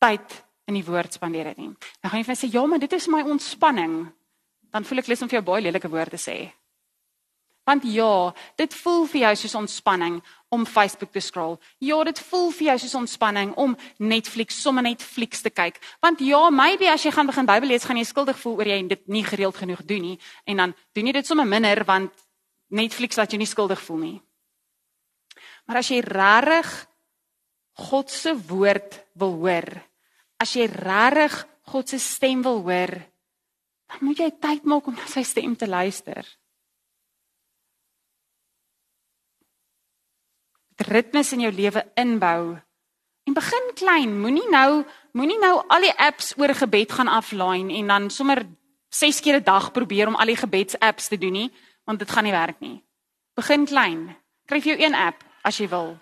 tyd 0.00 0.44
in 0.66 0.78
die 0.78 0.84
woord 0.86 1.12
spandeer 1.12 1.50
het 1.50 1.58
nie. 1.60 1.72
Dan 2.00 2.10
gaan 2.10 2.22
jy 2.22 2.28
vir 2.28 2.38
sê 2.38 2.50
ja, 2.52 2.62
maar 2.66 2.82
dit 2.82 2.92
is 2.96 3.08
my 3.10 3.22
ontspanning. 3.26 3.98
Dan 4.72 4.86
voel 4.86 5.02
ek 5.02 5.10
lus 5.10 5.22
om 5.22 5.30
vir 5.30 5.40
jou 5.40 5.46
baie 5.50 5.66
lelike 5.66 5.90
woorde 5.90 6.16
te 6.16 6.22
sê. 6.22 6.38
Want 7.66 7.82
ja, 7.90 8.30
dit 8.54 8.74
voel 8.78 9.08
vir 9.10 9.20
jou 9.24 9.32
soos 9.40 9.54
ontspanning 9.58 10.20
om 10.54 10.66
Facebook 10.66 11.10
te 11.10 11.20
scroll. 11.20 11.56
Ja, 11.82 11.98
dit 12.06 12.20
voel 12.28 12.52
vir 12.54 12.68
jou 12.68 12.76
soos 12.78 12.94
ontspanning 12.94 13.54
om 13.58 13.74
Netflix, 13.98 14.60
sommer 14.62 14.86
Netflix 14.86 15.42
te 15.42 15.50
kyk. 15.50 15.80
Want 16.04 16.22
ja, 16.22 16.44
maybe 16.54 16.86
as 16.92 17.02
jy 17.02 17.10
gaan 17.10 17.26
begin 17.26 17.48
Bybel 17.48 17.74
lees, 17.74 17.84
gaan 17.84 17.98
jy 17.98 18.06
skuldig 18.06 18.38
voel 18.38 18.60
oor 18.60 18.70
jy 18.70 18.78
dit 18.94 19.02
nie 19.10 19.24
gereeld 19.26 19.58
genoeg 19.58 19.82
doen 19.88 20.06
nie 20.12 20.14
en 20.46 20.62
dan 20.62 20.76
doen 20.94 21.10
jy 21.10 21.16
dit 21.18 21.26
sommer 21.26 21.48
minder 21.48 21.82
want 21.88 22.14
Netflix 22.70 23.18
laat 23.18 23.34
jou 23.34 23.42
nie 23.42 23.50
skuldig 23.50 23.82
voel 23.82 24.00
nie. 24.04 24.16
Maar 25.66 25.82
as 25.82 25.90
jy 25.90 26.00
regtig 26.06 26.72
God 27.90 28.10
se 28.10 28.32
woord 28.46 29.02
wil 29.18 29.36
hoor, 29.42 29.68
as 30.38 30.54
jy 30.54 30.70
regtig 30.70 31.42
God 31.66 31.90
se 31.90 31.98
stem 31.98 32.46
wil 32.46 32.62
hoor, 32.62 32.94
dan 33.90 34.02
moet 34.06 34.22
jy 34.22 34.30
tyd 34.38 34.66
maak 34.70 34.86
om 34.86 34.94
na 34.94 35.06
sy 35.10 35.26
stem 35.26 35.58
te 35.58 35.66
luister. 35.66 36.22
Ritmes 40.76 41.32
in 41.32 41.40
jou 41.40 41.52
lewe 41.52 41.84
inbou. 41.94 42.56
En 43.26 43.34
begin 43.34 43.70
klein, 43.74 44.20
moenie 44.20 44.48
nou 44.50 44.84
moenie 45.16 45.38
nou 45.40 45.62
al 45.72 45.80
die 45.80 45.94
apps 45.96 46.34
oor 46.36 46.52
gebed 46.54 46.92
gaan 46.92 47.08
aflaai 47.08 47.78
en 47.78 47.86
dan 47.88 48.10
sommer 48.10 48.44
6 48.92 49.20
keer 49.20 49.36
'n 49.40 49.44
dag 49.44 49.72
probeer 49.72 50.06
om 50.06 50.14
al 50.14 50.26
die 50.26 50.36
gebedsapps 50.36 51.08
te 51.08 51.18
doen 51.18 51.32
nie, 51.32 51.50
want 51.84 51.98
dit 51.98 52.10
gaan 52.10 52.24
nie 52.24 52.32
werk 52.32 52.60
nie. 52.60 52.84
Begin 53.34 53.66
klein. 53.66 54.16
Kry 54.46 54.60
vir 54.60 54.76
jou 54.76 54.84
een 54.84 54.94
app 54.94 55.24
as 55.42 55.58
jy 55.58 55.68
wil. 55.68 55.98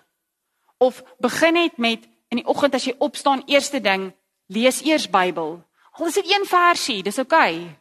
Of 0.77 1.03
begin 1.19 1.53
net 1.53 1.77
met 1.77 2.03
in 2.29 2.37
die 2.37 2.45
oggend 2.45 2.73
as 2.73 2.85
jy 2.85 2.95
opstaan, 2.97 3.43
eerste 3.45 3.81
ding, 3.81 4.13
lees 4.47 4.81
eers 4.81 5.09
Bybel. 5.09 5.63
Al 5.91 6.05
is 6.05 6.13
dit 6.13 6.29
een 6.29 6.45
versie, 6.45 7.03
dis 7.03 7.17
oukei. 7.17 7.55
Okay. 7.55 7.77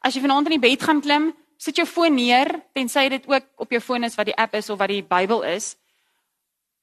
As 0.00 0.14
jy 0.14 0.22
vanaand 0.22 0.46
in 0.46 0.60
die 0.60 0.68
bed 0.68 0.82
gaan 0.82 1.00
klim, 1.00 1.32
sit 1.58 1.76
jou 1.76 1.86
foon 1.86 2.14
neer, 2.14 2.50
tensy 2.76 3.08
dit 3.08 3.26
ook 3.26 3.44
op 3.56 3.70
jou 3.70 3.80
foon 3.82 4.04
is 4.04 4.14
wat 4.14 4.26
die 4.30 4.36
app 4.36 4.54
is 4.54 4.70
of 4.70 4.78
wat 4.78 4.92
die 4.92 5.02
Bybel 5.02 5.42
is. 5.42 5.76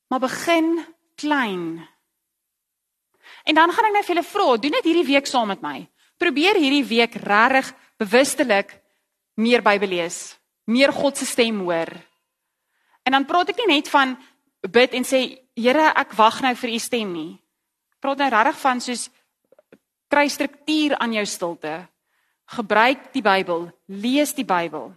Maar 0.08 0.20
begin 0.20 0.86
klein. 1.16 1.88
En 3.44 3.56
dan 3.56 3.72
gaan 3.72 3.90
ek 3.90 3.94
net 3.94 4.06
vir 4.06 4.16
julle 4.16 4.28
vra, 4.28 4.48
doen 4.58 4.76
dit 4.78 4.90
hierdie 4.90 5.10
week 5.14 5.28
saam 5.30 5.50
met 5.54 5.62
my. 5.66 5.86
Probeer 6.22 6.58
hierdie 6.60 6.86
week 6.86 7.18
regtig 7.22 7.72
bewustelik 8.00 8.76
meer 9.36 9.64
Bybel 9.66 9.92
lees, 9.92 10.38
meer 10.66 10.94
God 10.94 11.18
se 11.18 11.26
stem 11.26 11.60
hoor. 11.66 11.92
En 13.06 13.18
dan 13.18 13.26
praat 13.26 13.52
ek 13.54 13.60
nie 13.64 13.76
net 13.76 13.90
van 13.92 14.16
bid 14.66 14.96
en 14.98 15.06
sê 15.06 15.26
Here, 15.56 15.94
ek 15.96 16.12
wag 16.20 16.42
nou 16.44 16.52
vir 16.60 16.74
u 16.76 16.80
stem 16.84 17.14
nie. 17.16 17.38
Praat 18.04 18.20
nou 18.20 18.28
regtig 18.28 18.58
van 18.60 18.82
soos 18.84 19.06
kry 20.12 20.26
struktuur 20.28 20.98
aan 21.00 21.14
jou 21.16 21.24
stilte. 21.32 21.78
Gebruik 22.58 23.06
die 23.14 23.24
Bybel, 23.24 23.70
lees 23.88 24.34
die 24.36 24.44
Bybel. 24.44 24.90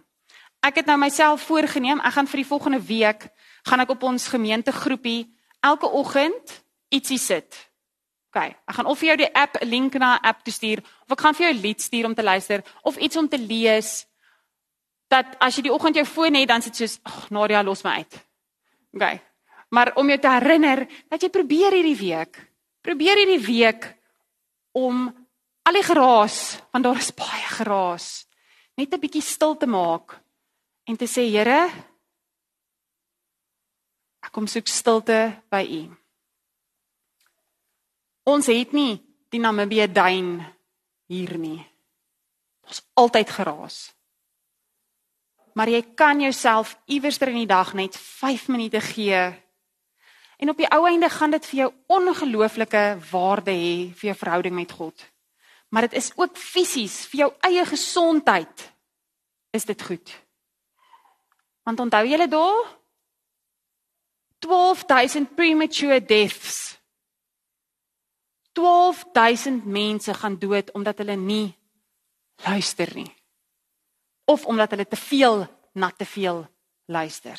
Ek 0.59 0.81
het 0.81 0.89
nou 0.91 0.97
myself 0.99 1.45
voorgenem, 1.47 2.01
ek 2.03 2.17
gaan 2.17 2.27
vir 2.27 2.41
die 2.41 2.49
volgende 2.49 2.81
week 2.83 3.29
gaan 3.63 3.79
ek 3.79 3.89
op 3.89 4.03
ons 4.03 4.27
gemeentegroepie 4.27 5.27
elke 5.59 5.89
oggend 5.89 6.63
ietsie 6.89 7.19
sit. 7.19 7.69
OK, 8.29 8.43
ek 8.45 8.75
gaan 8.77 8.85
of 8.85 8.99
vir 9.01 9.07
jou 9.09 9.17
die 9.17 9.33
app 9.33 9.57
'n 9.57 9.69
link 9.69 9.93
na 9.97 10.15
'n 10.15 10.25
app 10.25 10.45
stuur 10.45 10.79
of 10.79 11.11
ek 11.11 11.21
gaan 11.21 11.33
vir 11.33 11.47
jou 11.47 11.53
'n 11.53 11.61
lied 11.61 11.81
stuur 11.81 12.05
om 12.05 12.15
te 12.15 12.23
luister 12.23 12.63
of 12.83 12.97
iets 12.97 13.17
om 13.17 13.27
te 13.27 13.37
lees 13.37 14.05
dat 15.09 15.25
as 15.41 15.55
jy 15.55 15.63
die 15.63 15.73
oggend 15.73 15.95
jou 15.95 16.05
foon 16.05 16.35
het 16.35 16.47
dan 16.47 16.61
sit 16.61 16.75
soos 16.75 16.99
ag 17.03 17.29
Nadia 17.29 17.63
los 17.63 17.83
my 17.83 17.91
uit. 17.91 18.13
OK, 18.93 19.19
maar 19.69 19.91
om 19.95 20.07
jou 20.07 20.19
te 20.19 20.29
herinner 20.29 20.87
dat 21.09 21.21
jy 21.21 21.29
probeer 21.29 21.71
hierdie 21.71 21.97
week, 21.97 22.37
probeer 22.81 23.17
hierdie 23.17 23.45
week 23.45 23.97
om 24.71 25.09
al 25.63 25.73
die 25.73 25.83
geraas, 25.83 26.59
want 26.71 26.83
daar 26.83 26.97
is 26.97 27.11
baie 27.13 27.49
geraas, 27.57 28.27
net 28.77 28.93
'n 28.93 28.99
bietjie 28.99 29.21
stil 29.21 29.57
te 29.57 29.65
maak 29.65 30.19
en 30.85 30.97
te 30.97 31.05
sê 31.05 31.29
Here, 31.29 31.69
ek 34.29 34.35
kom 34.37 34.47
soek 34.47 34.69
stilte 34.69 35.17
by 35.49 35.63
U. 35.65 35.81
Ons 38.29 38.49
het 38.53 38.75
nie 38.77 38.99
die 39.33 39.41
Namibië 39.41 39.89
duin 39.89 40.37
hier 41.09 41.33
nie. 41.41 41.59
Daar's 42.61 42.83
altyd 42.93 43.33
geraas. 43.33 43.77
Maar 45.57 45.73
jy 45.73 45.81
kan 45.97 46.21
jouself 46.21 46.77
iewers 46.85 47.17
in 47.25 47.41
die 47.41 47.49
dag 47.49 47.73
net 47.73 47.97
5 47.97 48.47
minute 48.53 48.79
gee 48.93 49.33
En 50.39 50.49
op 50.49 50.57
die 50.57 50.69
ou 50.71 50.85
einde 50.87 51.09
gaan 51.11 51.33
dit 51.35 51.45
vir 51.51 51.57
jou 51.59 51.69
ongelooflike 51.99 52.83
waarde 53.11 53.51
hê 53.51 53.91
vir 53.91 54.11
jou 54.11 54.15
verhouding 54.15 54.55
met 54.55 54.71
God. 54.71 54.95
Maar 55.69 55.89
dit 55.89 55.97
is 55.99 56.13
ook 56.15 56.37
fisies 56.39 57.01
vir 57.11 57.25
jou 57.25 57.29
eie 57.49 57.65
gesondheid 57.67 58.63
is 59.51 59.67
dit 59.67 59.81
goed. 59.83 60.13
Want 61.67 61.79
onthou 61.83 62.05
julle 62.07 62.27
daar 62.31 62.78
12000 64.49 65.35
premature 65.35 66.05
deaths. 66.05 66.79
12000 68.51 69.65
mense 69.65 70.13
gaan 70.13 70.39
dood 70.39 70.71
omdat 70.71 70.97
hulle 70.97 71.15
nie 71.15 71.57
luister 72.35 72.89
nie. 72.95 73.13
Of 74.25 74.45
omdat 74.45 74.69
hulle 74.73 74.87
te 74.87 74.95
veel 74.95 75.45
na 75.73 75.91
te 75.91 76.05
veel 76.05 76.47
luister. 76.85 77.37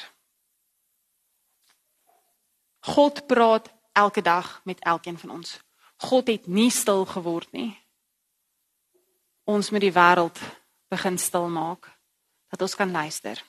God 2.81 3.27
praat 3.27 3.68
elke 3.92 4.23
dag 4.23 4.61
met 4.64 4.81
elkeen 4.81 5.18
van 5.18 5.31
ons. 5.31 5.59
God 5.96 6.27
het 6.27 6.46
nie 6.46 6.70
stil 6.70 7.05
geword 7.05 7.53
nie. 7.53 7.75
Ons 9.44 9.70
moet 9.70 9.83
die 9.83 9.92
wêreld 9.92 10.38
begin 10.88 11.18
stil 11.18 11.49
maak 11.49 11.90
dat 12.49 12.62
ons 12.62 12.75
kan 12.75 12.90
luister. 12.90 13.42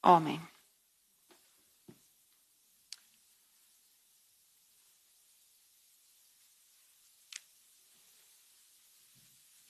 Amen. 0.00 0.51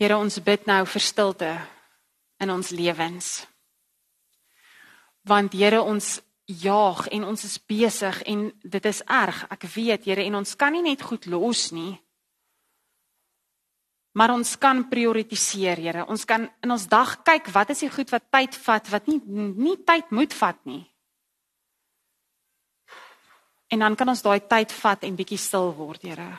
Here 0.02 0.16
ons 0.18 0.40
bid 0.42 0.64
nou 0.66 0.82
vir 0.82 1.02
stilte 1.04 1.48
in 2.42 2.50
ons 2.50 2.72
lewens. 2.74 3.44
Want 5.30 5.54
Here 5.54 5.78
ons 5.78 6.16
jaag 6.50 7.04
en 7.14 7.28
ons 7.30 7.44
is 7.46 7.54
besig 7.70 8.18
en 8.26 8.48
dit 8.50 8.88
is 8.90 9.02
erg. 9.06 9.44
Ek 9.54 9.68
weet, 9.76 10.08
Here, 10.10 10.26
en 10.26 10.40
ons 10.40 10.56
kan 10.58 10.74
nie 10.74 10.82
net 10.82 11.06
goed 11.06 11.30
los 11.30 11.68
nie. 11.70 11.94
Maar 14.18 14.34
ons 14.34 14.56
kan 14.58 14.82
prioritiseer, 14.90 15.78
Here. 15.78 16.06
Ons 16.10 16.26
kan 16.26 16.50
in 16.50 16.74
ons 16.74 16.90
dag 16.90 17.20
kyk 17.22 17.54
wat 17.54 17.70
is 17.70 17.86
die 17.86 17.94
goed 17.94 18.10
wat 18.10 18.26
tyd 18.34 18.58
vat 18.66 18.90
wat 18.90 19.06
nie 19.06 19.22
nie 19.22 19.78
tyd 19.86 20.10
moet 20.10 20.34
vat 20.34 20.58
nie. 20.66 20.82
En 23.70 23.86
dan 23.86 23.94
kan 23.94 24.10
ons 24.10 24.26
daai 24.26 24.42
tyd 24.50 24.74
vat 24.82 25.06
en 25.06 25.14
bietjie 25.14 25.38
stil 25.38 25.70
word, 25.78 26.02
Here. 26.02 26.32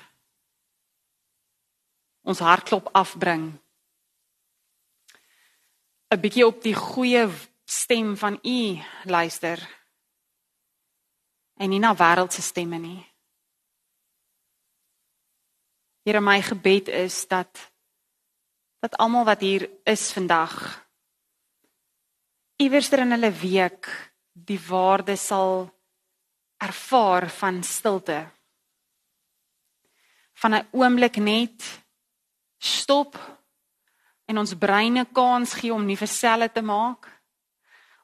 Ons 2.24 2.40
hartklop 2.40 2.90
afbring. 2.94 3.60
'n 6.14 6.22
bietjie 6.22 6.46
op 6.46 6.62
die 6.62 6.76
goeie 6.76 7.26
stem 7.66 8.18
van 8.18 8.38
U 8.44 8.60
luister 9.04 9.60
en 11.58 11.70
nie 11.70 11.80
na 11.80 11.96
wêreldse 11.96 12.42
stemme 12.42 12.78
nie. 12.78 13.02
Here 16.06 16.22
my 16.22 16.42
gebed 16.42 16.88
is 16.88 17.28
dat 17.28 17.72
dat 18.84 18.98
almal 18.98 19.26
wat 19.26 19.42
hier 19.42 19.70
is 19.88 20.12
vandag 20.12 20.84
iewers 22.60 22.92
in 22.92 23.12
hulle 23.12 23.32
week 23.32 23.88
die 24.34 24.60
waarde 24.60 25.16
sal 25.16 25.70
ervaar 26.58 27.30
van 27.30 27.64
stilte. 27.64 28.30
Van 30.34 30.54
'n 30.54 30.68
oomblik 30.72 31.16
net 31.16 31.83
stop 32.64 33.18
en 34.26 34.38
ons 34.40 34.56
breine 34.56 35.06
kans 35.12 35.54
gee 35.60 35.74
om 35.74 35.84
nuwe 35.86 36.08
selle 36.08 36.50
te 36.50 36.62
maak. 36.62 37.10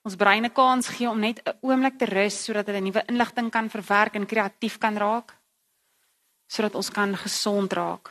ons 0.03 0.16
breine 0.16 0.49
kans 0.49 0.88
gee 0.88 1.10
om 1.10 1.20
net 1.20 1.41
'n 1.45 1.57
oomblik 1.62 1.97
te 1.99 2.05
rus 2.05 2.43
sodat 2.45 2.66
hulle 2.68 2.82
nuwe 2.82 3.03
inligting 3.07 3.51
kan 3.51 3.70
verwerk 3.70 4.16
en 4.16 4.26
kreatief 4.26 4.78
kan 4.80 4.97
raak. 4.97 5.36
Sodat 6.47 6.76
ons 6.76 6.89
kan 6.89 7.16
gesond 7.18 7.74
raak. 7.74 8.10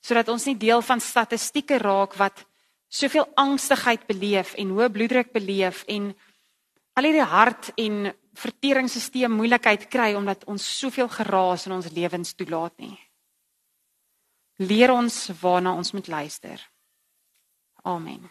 Sodat 0.00 0.28
ons 0.28 0.44
nie 0.46 0.56
deel 0.56 0.82
van 0.82 1.00
statistieke 1.00 1.78
raak 1.78 2.14
wat 2.14 2.44
soveel 2.88 3.28
angstigheid 3.36 4.06
beleef 4.06 4.54
en 4.54 4.70
hoë 4.70 4.90
bloeddruk 4.90 5.32
beleef 5.32 5.84
en 5.86 6.14
al 6.94 7.04
hierdie 7.04 7.22
hart 7.22 7.70
en 7.76 8.14
verteringsstelsel 8.34 9.28
moeilikheid 9.28 9.88
kry 9.88 10.14
omdat 10.14 10.44
ons 10.44 10.78
soveel 10.78 11.08
geraas 11.08 11.66
in 11.66 11.72
ons 11.72 11.90
lewens 11.92 12.34
toelaat 12.34 12.78
nie. 12.78 13.07
Leer 14.58 14.90
ons 14.90 15.16
waarna 15.40 15.72
ons 15.78 15.92
moet 15.94 16.06
luister. 16.06 16.70
Amen. 17.82 18.30